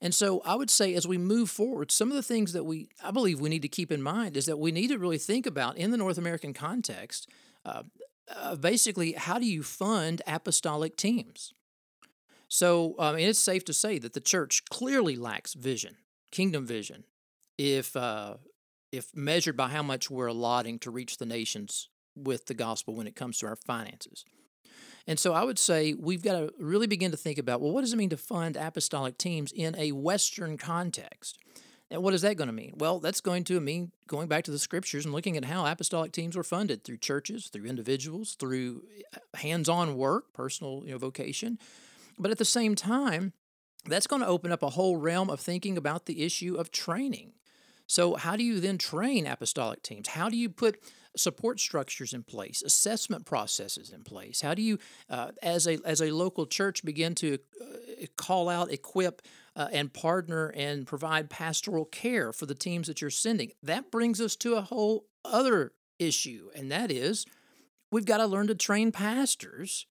And 0.00 0.14
so 0.14 0.40
I 0.44 0.54
would 0.54 0.70
say 0.70 0.94
as 0.94 1.06
we 1.06 1.18
move 1.18 1.50
forward, 1.50 1.90
some 1.90 2.10
of 2.10 2.16
the 2.16 2.22
things 2.22 2.52
that 2.52 2.64
we, 2.64 2.88
I 3.02 3.10
believe 3.10 3.40
we 3.40 3.48
need 3.48 3.62
to 3.62 3.68
keep 3.68 3.92
in 3.92 4.02
mind 4.02 4.36
is 4.36 4.46
that 4.46 4.58
we 4.58 4.72
need 4.72 4.88
to 4.88 4.98
really 4.98 5.18
think 5.18 5.46
about 5.46 5.76
in 5.76 5.90
the 5.90 5.96
North 5.96 6.18
American 6.18 6.54
context, 6.54 7.28
uh, 7.64 7.82
uh, 8.34 8.56
basically, 8.56 9.12
how 9.12 9.38
do 9.38 9.46
you 9.46 9.62
fund 9.62 10.22
apostolic 10.26 10.96
teams? 10.96 11.52
So 12.48 12.94
um, 12.98 13.18
it's 13.18 13.38
safe 13.38 13.64
to 13.66 13.72
say 13.72 13.98
that 13.98 14.14
the 14.14 14.20
church 14.20 14.64
clearly 14.70 15.16
lacks 15.16 15.54
vision, 15.54 15.96
kingdom 16.30 16.66
vision, 16.66 17.04
if 17.58 17.94
uh, 17.94 18.34
if 18.92 19.14
measured 19.14 19.56
by 19.56 19.68
how 19.68 19.82
much 19.82 20.10
we're 20.10 20.26
allotting 20.26 20.78
to 20.80 20.90
reach 20.90 21.18
the 21.18 21.26
nations 21.26 21.88
with 22.16 22.46
the 22.46 22.54
gospel 22.54 22.94
when 22.94 23.06
it 23.06 23.16
comes 23.16 23.38
to 23.38 23.46
our 23.46 23.56
finances. 23.56 24.24
And 25.06 25.18
so 25.18 25.32
I 25.32 25.42
would 25.42 25.58
say 25.58 25.94
we've 25.94 26.22
got 26.22 26.32
to 26.32 26.52
really 26.58 26.86
begin 26.86 27.10
to 27.12 27.16
think 27.16 27.38
about 27.38 27.60
well, 27.60 27.72
what 27.72 27.80
does 27.80 27.92
it 27.92 27.96
mean 27.96 28.10
to 28.10 28.16
fund 28.16 28.56
apostolic 28.56 29.16
teams 29.16 29.52
in 29.52 29.74
a 29.76 29.92
Western 29.92 30.58
context? 30.58 31.38
And 31.90 32.02
what 32.02 32.12
is 32.12 32.20
that 32.22 32.36
going 32.36 32.48
to 32.48 32.54
mean? 32.54 32.74
Well, 32.76 32.98
that's 33.00 33.22
going 33.22 33.44
to 33.44 33.60
mean 33.60 33.92
going 34.06 34.28
back 34.28 34.44
to 34.44 34.50
the 34.50 34.58
scriptures 34.58 35.06
and 35.06 35.14
looking 35.14 35.38
at 35.38 35.46
how 35.46 35.64
apostolic 35.64 36.12
teams 36.12 36.36
were 36.36 36.44
funded 36.44 36.84
through 36.84 36.98
churches, 36.98 37.46
through 37.46 37.64
individuals, 37.64 38.34
through 38.34 38.82
uh, 39.14 39.38
hands-on 39.38 39.96
work, 39.96 40.34
personal 40.34 40.82
you 40.84 40.92
know, 40.92 40.98
vocation. 40.98 41.58
But 42.18 42.30
at 42.30 42.36
the 42.36 42.44
same 42.44 42.74
time, 42.74 43.32
that's 43.86 44.06
going 44.06 44.20
to 44.20 44.28
open 44.28 44.52
up 44.52 44.62
a 44.62 44.70
whole 44.70 44.98
realm 44.98 45.30
of 45.30 45.40
thinking 45.40 45.78
about 45.78 46.04
the 46.04 46.22
issue 46.22 46.56
of 46.56 46.70
training. 46.70 47.32
So, 47.88 48.16
how 48.16 48.36
do 48.36 48.44
you 48.44 48.60
then 48.60 48.76
train 48.76 49.26
apostolic 49.26 49.82
teams? 49.82 50.08
How 50.08 50.28
do 50.28 50.36
you 50.36 50.50
put 50.50 50.78
support 51.16 51.58
structures 51.58 52.12
in 52.12 52.22
place, 52.22 52.62
assessment 52.62 53.24
processes 53.24 53.90
in 53.90 54.04
place? 54.04 54.42
How 54.42 54.52
do 54.52 54.60
you, 54.60 54.78
uh, 55.08 55.30
as 55.42 55.66
a 55.66 55.78
as 55.86 56.02
a 56.02 56.10
local 56.10 56.46
church, 56.46 56.84
begin 56.84 57.14
to 57.16 57.38
uh, 57.60 58.06
call 58.16 58.50
out, 58.50 58.70
equip, 58.70 59.22
uh, 59.56 59.68
and 59.72 59.92
partner 59.92 60.52
and 60.54 60.86
provide 60.86 61.30
pastoral 61.30 61.86
care 61.86 62.30
for 62.30 62.44
the 62.44 62.54
teams 62.54 62.88
that 62.88 63.00
you're 63.00 63.10
sending? 63.10 63.52
That 63.62 63.90
brings 63.90 64.20
us 64.20 64.36
to 64.36 64.56
a 64.56 64.62
whole 64.62 65.06
other 65.24 65.72
issue, 65.98 66.50
and 66.54 66.70
that 66.70 66.92
is 66.92 67.24
we've 67.90 68.04
got 68.04 68.18
to 68.18 68.26
learn 68.26 68.48
to 68.48 68.54
train 68.54 68.92
pastors 68.92 69.86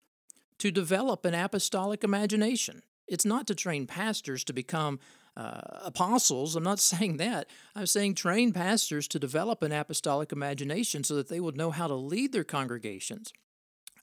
to 0.60 0.70
develop 0.70 1.26
an 1.26 1.34
apostolic 1.34 2.04
imagination. 2.04 2.84
It's 3.08 3.26
not 3.26 3.48
to 3.48 3.56
train 3.56 3.88
pastors 3.88 4.44
to 4.44 4.54
become 4.54 5.00
uh, 5.38 5.62
apostles. 5.86 6.56
I'm 6.56 6.64
not 6.64 6.80
saying 6.92 7.18
that. 7.18 7.48
I'm 7.76 7.86
saying 7.86 8.16
train 8.16 8.52
pastors 8.52 9.08
to 9.10 9.20
develop 9.20 9.62
an 9.62 9.72
apostolic 9.72 10.32
imagination 10.32 11.04
so 11.04 11.16
that 11.16 11.30
they 11.30 11.40
would 11.40 11.56
know 11.56 11.72
how 11.72 11.88
to 11.88 11.96
lead 11.96 12.34
their 12.34 12.44
congregations 12.44 13.32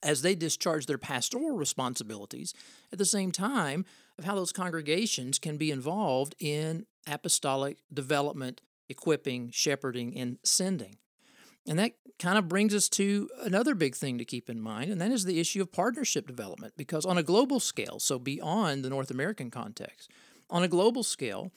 as 0.02 0.22
they 0.22 0.34
discharge 0.34 0.86
their 0.86 0.98
pastoral 0.98 1.56
responsibilities 1.56 2.54
at 2.92 2.98
the 2.98 3.04
same 3.04 3.32
time 3.32 3.84
of 4.18 4.24
how 4.24 4.34
those 4.34 4.52
congregations 4.52 5.38
can 5.38 5.56
be 5.56 5.70
involved 5.70 6.34
in 6.38 6.86
apostolic 7.06 7.78
development, 7.92 8.60
equipping, 8.88 9.50
shepherding, 9.50 10.16
and 10.16 10.38
sending. 10.44 10.98
And 11.66 11.78
that 11.78 11.92
kind 12.18 12.36
of 12.36 12.48
brings 12.48 12.74
us 12.74 12.88
to 12.90 13.28
another 13.42 13.74
big 13.74 13.96
thing 13.96 14.18
to 14.18 14.24
keep 14.24 14.50
in 14.50 14.60
mind, 14.60 14.92
and 14.92 15.00
that 15.00 15.10
is 15.10 15.24
the 15.24 15.40
issue 15.40 15.62
of 15.62 15.72
partnership 15.72 16.26
development. 16.26 16.74
Because 16.76 17.06
on 17.06 17.18
a 17.18 17.22
global 17.22 17.58
scale, 17.58 17.98
so 17.98 18.18
beyond 18.18 18.84
the 18.84 18.90
North 18.90 19.10
American 19.10 19.50
context, 19.50 20.10
on 20.54 20.62
a 20.62 20.68
global 20.68 21.02
scale, 21.02 21.52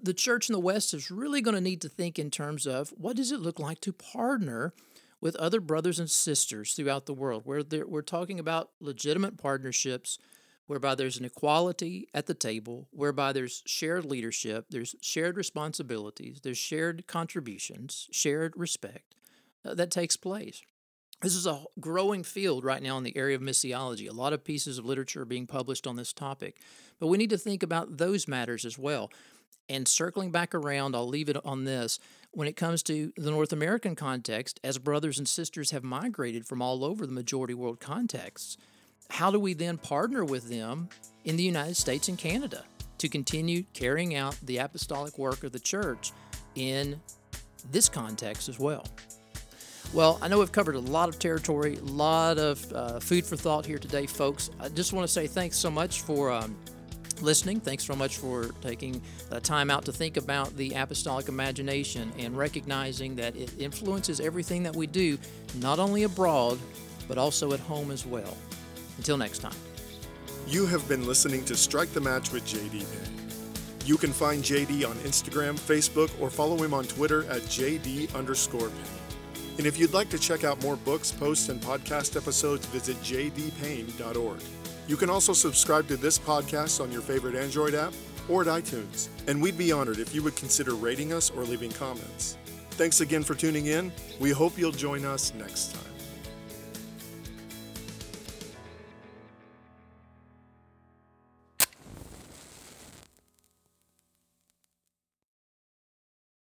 the 0.00 0.14
church 0.14 0.48
in 0.48 0.52
the 0.52 0.60
West 0.60 0.94
is 0.94 1.10
really 1.10 1.40
going 1.42 1.56
to 1.56 1.60
need 1.60 1.82
to 1.82 1.88
think 1.88 2.18
in 2.18 2.30
terms 2.30 2.64
of 2.66 2.90
what 2.96 3.16
does 3.16 3.32
it 3.32 3.40
look 3.40 3.58
like 3.58 3.80
to 3.80 3.92
partner 3.92 4.72
with 5.20 5.34
other 5.36 5.60
brothers 5.60 5.98
and 5.98 6.08
sisters 6.08 6.74
throughout 6.74 7.06
the 7.06 7.12
world, 7.12 7.42
where 7.44 7.64
we're 7.86 8.02
talking 8.02 8.38
about 8.38 8.70
legitimate 8.80 9.36
partnerships 9.36 10.18
whereby 10.66 10.94
there's 10.94 11.18
an 11.18 11.24
equality 11.24 12.08
at 12.14 12.26
the 12.26 12.34
table, 12.34 12.88
whereby 12.90 13.32
there's 13.32 13.62
shared 13.66 14.04
leadership, 14.04 14.66
there's 14.70 14.94
shared 15.00 15.36
responsibilities, 15.36 16.40
there's 16.42 16.58
shared 16.58 17.06
contributions, 17.06 18.08
shared 18.10 18.52
respect 18.56 19.14
uh, 19.64 19.74
that 19.74 19.90
takes 19.90 20.16
place. 20.16 20.62
This 21.22 21.34
is 21.34 21.46
a 21.46 21.64
growing 21.80 22.22
field 22.22 22.64
right 22.64 22.82
now 22.82 22.98
in 22.98 23.04
the 23.04 23.16
area 23.16 23.36
of 23.36 23.42
missiology. 23.42 24.08
A 24.08 24.12
lot 24.12 24.34
of 24.34 24.44
pieces 24.44 24.78
of 24.78 24.84
literature 24.84 25.22
are 25.22 25.26
being 25.26 25.46
published 25.46 25.86
on 25.86 25.96
this 25.96 26.12
topic, 26.12 26.60
but 26.98 27.06
we 27.06 27.16
need 27.16 27.30
to 27.30 27.38
think 27.38 27.62
about 27.62 27.96
those 27.96 28.28
matters 28.28 28.66
as 28.66 28.78
well. 28.78 29.10
And 29.68 29.88
circling 29.88 30.30
back 30.30 30.54
around, 30.54 30.94
I'll 30.94 31.08
leave 31.08 31.28
it 31.28 31.38
on 31.44 31.64
this. 31.64 31.98
When 32.32 32.46
it 32.46 32.54
comes 32.54 32.82
to 32.84 33.12
the 33.16 33.30
North 33.30 33.52
American 33.52 33.96
context, 33.96 34.60
as 34.62 34.78
brothers 34.78 35.18
and 35.18 35.26
sisters 35.26 35.70
have 35.70 35.82
migrated 35.82 36.46
from 36.46 36.60
all 36.60 36.84
over 36.84 37.06
the 37.06 37.12
majority 37.12 37.54
world 37.54 37.80
contexts, 37.80 38.58
how 39.08 39.30
do 39.30 39.40
we 39.40 39.54
then 39.54 39.78
partner 39.78 40.24
with 40.24 40.50
them 40.50 40.90
in 41.24 41.36
the 41.36 41.42
United 41.42 41.76
States 41.76 42.08
and 42.08 42.18
Canada 42.18 42.64
to 42.98 43.08
continue 43.08 43.64
carrying 43.72 44.14
out 44.14 44.38
the 44.42 44.58
apostolic 44.58 45.18
work 45.18 45.44
of 45.44 45.52
the 45.52 45.60
church 45.60 46.12
in 46.54 47.00
this 47.70 47.88
context 47.88 48.48
as 48.50 48.58
well? 48.58 48.84
Well, 49.96 50.18
I 50.20 50.28
know 50.28 50.40
we've 50.40 50.52
covered 50.52 50.74
a 50.74 50.80
lot 50.80 51.08
of 51.08 51.18
territory, 51.18 51.78
a 51.78 51.84
lot 51.84 52.36
of 52.36 52.70
uh, 52.70 53.00
food 53.00 53.24
for 53.24 53.34
thought 53.34 53.64
here 53.64 53.78
today, 53.78 54.04
folks. 54.04 54.50
I 54.60 54.68
just 54.68 54.92
want 54.92 55.06
to 55.06 55.10
say 55.10 55.26
thanks 55.26 55.56
so 55.56 55.70
much 55.70 56.02
for 56.02 56.30
um, 56.30 56.54
listening. 57.22 57.60
Thanks 57.60 57.84
so 57.84 57.96
much 57.96 58.18
for 58.18 58.50
taking 58.60 59.00
the 59.30 59.40
time 59.40 59.70
out 59.70 59.86
to 59.86 59.92
think 59.92 60.18
about 60.18 60.54
the 60.54 60.74
apostolic 60.74 61.28
imagination 61.28 62.12
and 62.18 62.36
recognizing 62.36 63.16
that 63.16 63.36
it 63.36 63.58
influences 63.58 64.20
everything 64.20 64.62
that 64.64 64.76
we 64.76 64.86
do, 64.86 65.16
not 65.62 65.78
only 65.78 66.02
abroad, 66.02 66.58
but 67.08 67.16
also 67.16 67.54
at 67.54 67.60
home 67.60 67.90
as 67.90 68.04
well. 68.04 68.36
Until 68.98 69.16
next 69.16 69.38
time. 69.38 69.56
You 70.46 70.66
have 70.66 70.86
been 70.90 71.06
listening 71.06 71.42
to 71.46 71.56
Strike 71.56 71.94
the 71.94 72.02
Match 72.02 72.32
with 72.32 72.44
JD 72.44 72.70
Payne. 72.70 73.86
You 73.86 73.96
can 73.96 74.12
find 74.12 74.42
JD 74.42 74.86
on 74.86 74.96
Instagram, 74.96 75.54
Facebook, 75.54 76.10
or 76.20 76.28
follow 76.28 76.62
him 76.62 76.74
on 76.74 76.84
Twitter 76.84 77.24
at 77.30 77.40
JD 77.44 78.14
underscore 78.14 78.68
Payne. 78.68 79.05
And 79.58 79.66
if 79.66 79.78
you'd 79.78 79.94
like 79.94 80.10
to 80.10 80.18
check 80.18 80.44
out 80.44 80.62
more 80.62 80.76
books, 80.76 81.10
posts, 81.10 81.48
and 81.48 81.60
podcast 81.60 82.16
episodes, 82.16 82.66
visit 82.66 82.96
jdpayne.org. 83.02 84.40
You 84.86 84.96
can 84.96 85.10
also 85.10 85.32
subscribe 85.32 85.88
to 85.88 85.96
this 85.96 86.18
podcast 86.18 86.80
on 86.80 86.92
your 86.92 87.00
favorite 87.00 87.34
Android 87.34 87.74
app 87.74 87.92
or 88.28 88.42
at 88.42 88.48
iTunes. 88.48 89.08
And 89.26 89.40
we'd 89.40 89.58
be 89.58 89.72
honored 89.72 89.98
if 89.98 90.14
you 90.14 90.22
would 90.22 90.36
consider 90.36 90.74
rating 90.74 91.12
us 91.12 91.30
or 91.30 91.44
leaving 91.44 91.72
comments. 91.72 92.36
Thanks 92.72 93.00
again 93.00 93.22
for 93.22 93.34
tuning 93.34 93.66
in. 93.66 93.90
We 94.20 94.30
hope 94.30 94.58
you'll 94.58 94.72
join 94.72 95.04
us 95.04 95.32
next 95.34 95.72
time. 95.72 95.85